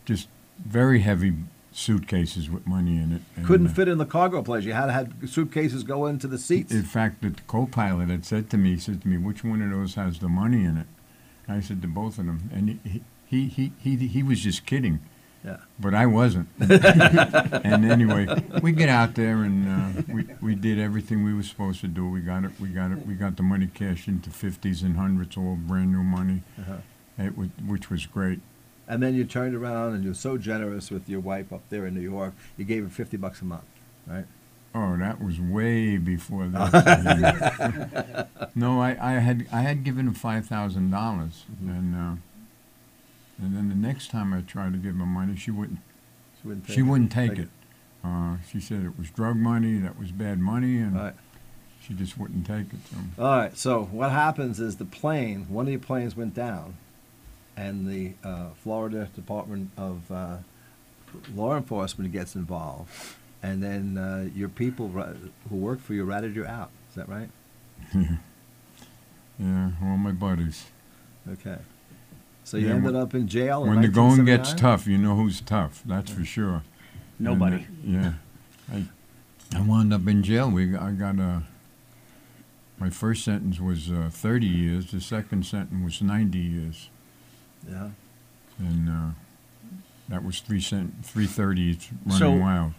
just 0.04 0.28
very 0.64 1.00
heavy 1.00 1.34
suitcases 1.72 2.48
with 2.48 2.66
money 2.66 2.96
in 2.96 3.12
it. 3.12 3.22
And, 3.36 3.44
Couldn't 3.44 3.66
uh, 3.66 3.70
fit 3.74 3.88
in 3.88 3.98
the 3.98 4.06
cargo 4.06 4.42
place. 4.42 4.64
You 4.64 4.72
had 4.72 4.86
to 4.86 4.92
have 4.92 5.12
suitcases 5.26 5.82
go 5.82 6.06
into 6.06 6.28
the 6.28 6.38
seats. 6.38 6.72
In 6.72 6.84
fact, 6.84 7.22
the 7.22 7.34
co-pilot 7.46 8.08
had 8.08 8.24
said 8.24 8.48
to 8.50 8.56
me, 8.56 8.74
he 8.74 8.78
said 8.78 9.02
to 9.02 9.08
me, 9.08 9.16
"Which 9.18 9.42
one 9.44 9.60
of 9.60 9.70
those 9.70 9.96
has 9.96 10.20
the 10.20 10.28
money 10.28 10.64
in 10.64 10.76
it?" 10.76 10.86
I 11.48 11.60
said 11.60 11.82
to 11.82 11.88
both 11.88 12.18
of 12.18 12.26
them, 12.26 12.48
and 12.52 12.78
he 12.84 13.02
he 13.26 13.48
he 13.48 13.72
he, 13.78 13.96
he 14.06 14.22
was 14.22 14.40
just 14.40 14.64
kidding. 14.64 15.00
Yeah. 15.44 15.58
But 15.78 15.94
I 15.94 16.06
wasn't. 16.06 16.48
and 16.58 17.84
anyway, 17.84 18.26
we 18.62 18.72
get 18.72 18.88
out 18.88 19.14
there 19.14 19.42
and 19.42 19.68
uh, 19.68 20.02
we 20.08 20.26
we 20.40 20.54
did 20.54 20.78
everything 20.78 21.22
we 21.22 21.34
were 21.34 21.42
supposed 21.42 21.80
to 21.82 21.88
do. 21.88 22.08
We 22.08 22.20
got 22.20 22.44
it. 22.44 22.52
We 22.58 22.68
got 22.68 22.92
it. 22.92 23.06
We 23.06 23.14
got 23.14 23.36
the 23.36 23.42
money 23.42 23.66
cashed 23.66 24.08
into 24.08 24.30
fifties 24.30 24.82
and 24.82 24.96
hundreds, 24.96 25.36
all 25.36 25.56
brand 25.56 25.92
new 25.92 26.02
money. 26.02 26.42
Uh-huh. 26.58 26.76
It 27.18 27.36
was, 27.36 27.48
which 27.66 27.90
was 27.90 28.06
great. 28.06 28.40
And 28.88 29.02
then 29.02 29.14
you 29.14 29.24
turned 29.24 29.54
around 29.54 29.94
and 29.94 30.04
you're 30.04 30.14
so 30.14 30.38
generous 30.38 30.90
with 30.90 31.08
your 31.08 31.20
wife 31.20 31.52
up 31.52 31.62
there 31.68 31.86
in 31.86 31.94
New 31.94 32.00
York. 32.00 32.32
You 32.56 32.64
gave 32.64 32.84
her 32.84 32.90
fifty 32.90 33.18
bucks 33.18 33.42
a 33.42 33.44
month, 33.44 33.64
right? 34.06 34.24
Oh, 34.74 34.96
that 34.96 35.22
was 35.22 35.40
way 35.40 35.98
before 35.98 36.48
that. 36.48 38.28
no, 38.54 38.80
I, 38.80 38.96
I 39.00 39.12
had 39.20 39.46
I 39.52 39.60
had 39.60 39.84
given 39.84 40.08
him 40.08 40.14
five 40.14 40.46
thousand 40.46 40.90
dollars, 40.90 41.44
and 41.60 41.94
uh, 41.94 42.14
and 43.40 43.56
then 43.56 43.68
the 43.68 43.74
next 43.74 44.10
time 44.10 44.32
I 44.32 44.40
tried 44.40 44.72
to 44.72 44.78
give 44.78 44.96
her 44.96 45.06
money, 45.06 45.36
she 45.36 45.50
wouldn't. 45.50 45.80
She 46.40 46.48
wouldn't 46.48 46.66
take 46.66 46.74
She 46.74 46.80
it. 46.80 46.84
wouldn't 46.84 47.12
take 47.12 47.30
Take 47.30 47.38
it. 47.40 47.48
Uh, 48.04 48.36
she 48.50 48.60
said 48.60 48.84
it 48.84 48.98
was 48.98 49.10
drug 49.10 49.36
money, 49.36 49.78
that 49.78 49.98
was 49.98 50.12
bad 50.12 50.38
money, 50.38 50.76
and 50.78 50.94
right. 50.94 51.14
she 51.82 51.94
just 51.94 52.18
wouldn't 52.18 52.46
take 52.46 52.66
it. 52.72 52.78
So 52.90 52.96
All 53.22 53.36
right. 53.38 53.56
So 53.56 53.84
what 53.84 54.10
happens 54.10 54.60
is 54.60 54.76
the 54.76 54.84
plane, 54.84 55.46
one 55.48 55.66
of 55.66 55.72
the 55.72 55.78
planes 55.78 56.14
went 56.14 56.34
down, 56.34 56.76
and 57.56 57.88
the 57.88 58.12
uh, 58.22 58.50
Florida 58.62 59.08
Department 59.14 59.70
of 59.78 60.10
uh, 60.12 60.36
Law 61.34 61.56
Enforcement 61.56 62.12
gets 62.12 62.34
involved, 62.34 62.90
and 63.42 63.62
then 63.62 63.96
uh, 63.96 64.28
your 64.34 64.50
people 64.50 64.88
who 64.88 65.56
work 65.56 65.80
for 65.80 65.94
you 65.94 66.04
ratted 66.04 66.36
you 66.36 66.44
out. 66.44 66.70
Is 66.90 66.96
that 66.96 67.08
right? 67.08 67.30
Yeah. 67.94 68.02
yeah, 69.38 69.70
all 69.82 69.96
my 69.96 70.12
buddies. 70.12 70.66
Okay. 71.32 71.56
So 72.44 72.56
you 72.58 72.68
Yeah, 72.68 72.74
ended 72.74 72.94
up 72.94 73.14
in 73.14 73.26
jail. 73.26 73.64
in 73.64 73.70
when 73.70 73.80
the 73.82 73.88
going 73.88 74.24
gets 74.24 74.50
1979? 74.52 74.56
tough, 74.58 74.86
you 74.86 74.98
know 74.98 75.16
who's 75.16 75.40
tough. 75.40 75.82
That's 75.86 76.10
for 76.12 76.24
sure. 76.24 76.62
Nobody. 77.18 77.66
And, 77.84 77.96
uh, 78.06 78.10
yeah. 78.72 78.84
I, 79.52 79.58
I 79.58 79.62
wound 79.62 79.92
up 79.94 80.06
in 80.06 80.22
jail. 80.22 80.50
We 80.50 80.76
I 80.76 80.92
got 80.92 81.18
a. 81.18 81.42
My 82.78 82.90
first 82.90 83.24
sentence 83.24 83.60
was 83.60 83.90
uh, 83.90 84.10
30 84.12 84.46
years. 84.46 84.90
The 84.90 85.00
second 85.00 85.46
sentence 85.46 85.82
was 85.84 86.02
90 86.02 86.38
years, 86.38 86.90
Yeah. 87.70 87.90
and 88.58 88.88
uh, 88.88 89.08
that 90.08 90.24
was 90.24 90.40
three 90.40 90.60
cent, 90.60 91.04
three 91.06 91.26
thirties 91.26 91.88
running 92.04 92.18
So- 92.18 92.32
wild. 92.32 92.72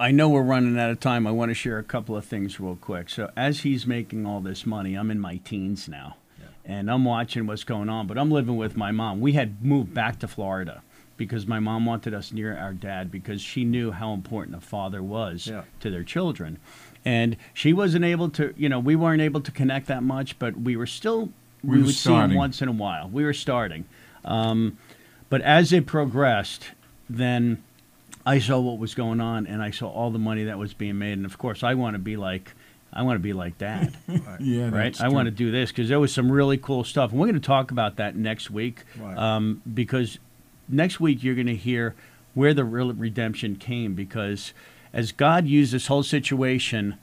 I 0.00 0.10
know 0.10 0.28
we're 0.28 0.42
running 0.42 0.76
out 0.78 0.90
of 0.90 0.98
time. 0.98 1.24
I 1.26 1.30
want 1.30 1.50
to 1.50 1.54
share 1.54 1.78
a 1.78 1.84
couple 1.84 2.16
of 2.16 2.24
things 2.24 2.58
real 2.58 2.74
quick. 2.76 3.08
So, 3.08 3.30
as 3.36 3.60
he's 3.60 3.86
making 3.86 4.26
all 4.26 4.40
this 4.40 4.66
money, 4.66 4.94
I'm 4.96 5.08
in 5.10 5.20
my 5.20 5.36
teens 5.36 5.88
now, 5.88 6.16
and 6.68 6.88
I'm 6.90 7.04
watching 7.04 7.46
what's 7.46 7.64
going 7.64 7.88
on. 7.88 8.06
But 8.06 8.18
I'm 8.18 8.30
living 8.30 8.56
with 8.56 8.76
my 8.76 8.92
mom. 8.92 9.20
We 9.20 9.32
had 9.32 9.64
moved 9.64 9.92
back 9.94 10.18
to 10.20 10.28
Florida 10.28 10.82
because 11.16 11.46
my 11.48 11.58
mom 11.58 11.84
wanted 11.86 12.14
us 12.14 12.30
near 12.30 12.56
our 12.56 12.72
dad 12.72 13.10
because 13.10 13.40
she 13.40 13.64
knew 13.64 13.90
how 13.90 14.12
important 14.12 14.56
a 14.56 14.60
father 14.60 15.02
was 15.02 15.48
Yeah. 15.48 15.62
to 15.80 15.90
their 15.90 16.04
children, 16.04 16.58
and 17.04 17.36
she 17.52 17.72
wasn't 17.72 18.04
able 18.04 18.28
to. 18.30 18.54
You 18.56 18.68
know, 18.68 18.78
we 18.78 18.94
weren't 18.94 19.22
able 19.22 19.40
to 19.40 19.50
connect 19.50 19.88
that 19.88 20.04
much, 20.04 20.38
but 20.38 20.60
we 20.60 20.76
were 20.76 20.86
still. 20.86 21.30
We 21.64 21.70
We, 21.70 21.78
were 21.78 21.86
would 21.86 21.94
see 21.96 22.10
him 22.10 22.16
starting. 22.16 22.36
once 22.36 22.62
in 22.62 22.68
a 22.68 22.72
while. 22.72 23.08
We 23.08 23.24
were 23.24 23.32
starting, 23.34 23.84
um, 24.24 24.78
but 25.28 25.40
as 25.40 25.72
it 25.72 25.86
progressed, 25.86 26.70
then. 27.10 27.62
I 28.26 28.40
saw 28.40 28.60
what 28.60 28.76
was 28.78 28.94
going 28.94 29.22
on, 29.22 29.46
and 29.46 29.62
I 29.62 29.70
saw 29.70 29.88
all 29.88 30.10
the 30.10 30.18
money 30.18 30.44
that 30.44 30.58
was 30.58 30.74
being 30.74 30.98
made, 30.98 31.14
and 31.14 31.24
of 31.24 31.38
course, 31.38 31.62
I 31.62 31.72
want 31.72 31.94
to 31.94 31.98
be 31.98 32.14
like, 32.18 32.52
I 32.92 33.02
want 33.02 33.16
to 33.16 33.20
be 33.20 33.32
like 33.32 33.58
Dad, 33.58 33.96
Yeah, 34.40 34.64
right? 34.70 34.84
that's 34.84 35.00
I 35.00 35.06
true. 35.06 35.14
want 35.14 35.26
to 35.26 35.30
do 35.30 35.50
this 35.50 35.70
because 35.70 35.88
there 35.88 36.00
was 36.00 36.12
some 36.12 36.30
really 36.32 36.56
cool 36.56 36.84
stuff, 36.84 37.10
and 37.10 37.20
we're 37.20 37.26
going 37.26 37.40
to 37.40 37.46
talk 37.46 37.70
about 37.70 37.96
that 37.96 38.16
next 38.16 38.50
week, 38.50 38.82
Right. 38.98 39.16
um, 39.16 39.62
because 39.72 40.18
next 40.68 40.98
week 40.98 41.22
you're 41.22 41.34
going 41.34 41.46
to 41.48 41.54
hear 41.56 41.94
where 42.34 42.54
the 42.54 42.64
real 42.64 42.92
redemption 42.92 43.56
came, 43.56 43.94
because 43.94 44.52
as 44.92 45.12
God 45.12 45.46
used 45.46 45.72
this 45.72 45.86
whole 45.88 46.02
situation, 46.02 46.96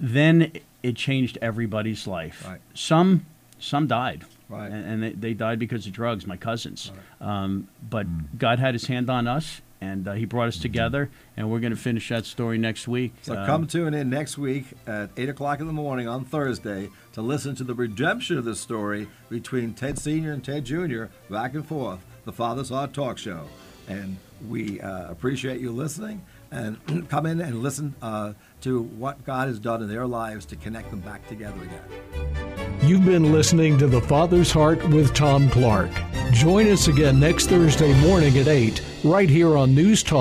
then 0.00 0.52
it 0.82 0.96
changed 0.96 1.38
everybody's 1.42 2.06
life. 2.06 2.44
Right. 2.46 2.60
Some 2.74 3.26
some 3.58 3.86
died. 3.86 4.24
Right. 4.48 4.70
And, 4.70 4.84
and 4.86 5.02
they, 5.02 5.10
they 5.12 5.34
died 5.34 5.58
because 5.58 5.86
of 5.86 5.92
drugs, 5.92 6.26
my 6.26 6.36
cousins. 6.36 6.92
Um, 7.20 7.68
but 7.88 8.38
God 8.38 8.58
had 8.58 8.74
his 8.74 8.86
hand 8.86 9.08
on 9.08 9.26
us, 9.26 9.62
and 9.84 10.08
uh, 10.08 10.12
he 10.12 10.24
brought 10.24 10.48
us 10.48 10.58
together, 10.58 11.10
and 11.36 11.50
we're 11.50 11.60
going 11.60 11.74
to 11.74 11.78
finish 11.78 12.08
that 12.08 12.24
story 12.24 12.58
next 12.58 12.88
week. 12.88 13.12
So 13.22 13.34
Uh, 13.34 13.46
come 13.46 13.66
tune 13.66 13.94
in 13.94 14.08
next 14.08 14.38
week 14.38 14.66
at 14.86 15.10
8 15.16 15.28
o'clock 15.28 15.60
in 15.60 15.66
the 15.66 15.72
morning 15.72 16.08
on 16.08 16.24
Thursday 16.24 16.88
to 17.12 17.22
listen 17.22 17.54
to 17.56 17.64
the 17.64 17.74
redemption 17.74 18.38
of 18.38 18.44
the 18.44 18.56
story 18.56 19.08
between 19.28 19.74
Ted 19.74 19.98
Sr. 19.98 20.32
and 20.32 20.42
Ted 20.44 20.64
Jr. 20.64 21.04
back 21.30 21.54
and 21.54 21.66
forth, 21.66 22.00
the 22.24 22.32
Father's 22.32 22.70
Heart 22.70 22.94
Talk 22.94 23.18
Show. 23.18 23.46
And 23.86 24.16
we 24.48 24.80
uh, 24.80 25.10
appreciate 25.10 25.60
you 25.60 25.70
listening 25.70 26.24
and 26.50 27.08
come 27.08 27.26
in 27.26 27.40
and 27.40 27.62
listen 27.62 27.94
uh, 28.00 28.32
to 28.62 28.82
what 28.82 29.24
God 29.24 29.48
has 29.48 29.58
done 29.58 29.82
in 29.82 29.88
their 29.88 30.06
lives 30.06 30.46
to 30.46 30.56
connect 30.56 30.90
them 30.90 31.00
back 31.00 31.26
together 31.28 31.60
again. 31.62 32.63
You've 32.86 33.06
been 33.06 33.32
listening 33.32 33.78
to 33.78 33.86
The 33.86 34.02
Father's 34.02 34.52
Heart 34.52 34.86
with 34.90 35.14
Tom 35.14 35.48
Clark. 35.48 35.90
Join 36.32 36.68
us 36.68 36.88
again 36.88 37.18
next 37.18 37.46
Thursday 37.46 37.98
morning 38.02 38.36
at 38.36 38.46
8, 38.46 38.82
right 39.02 39.30
here 39.30 39.56
on 39.56 39.74
News 39.74 40.02
Talk. 40.02 40.12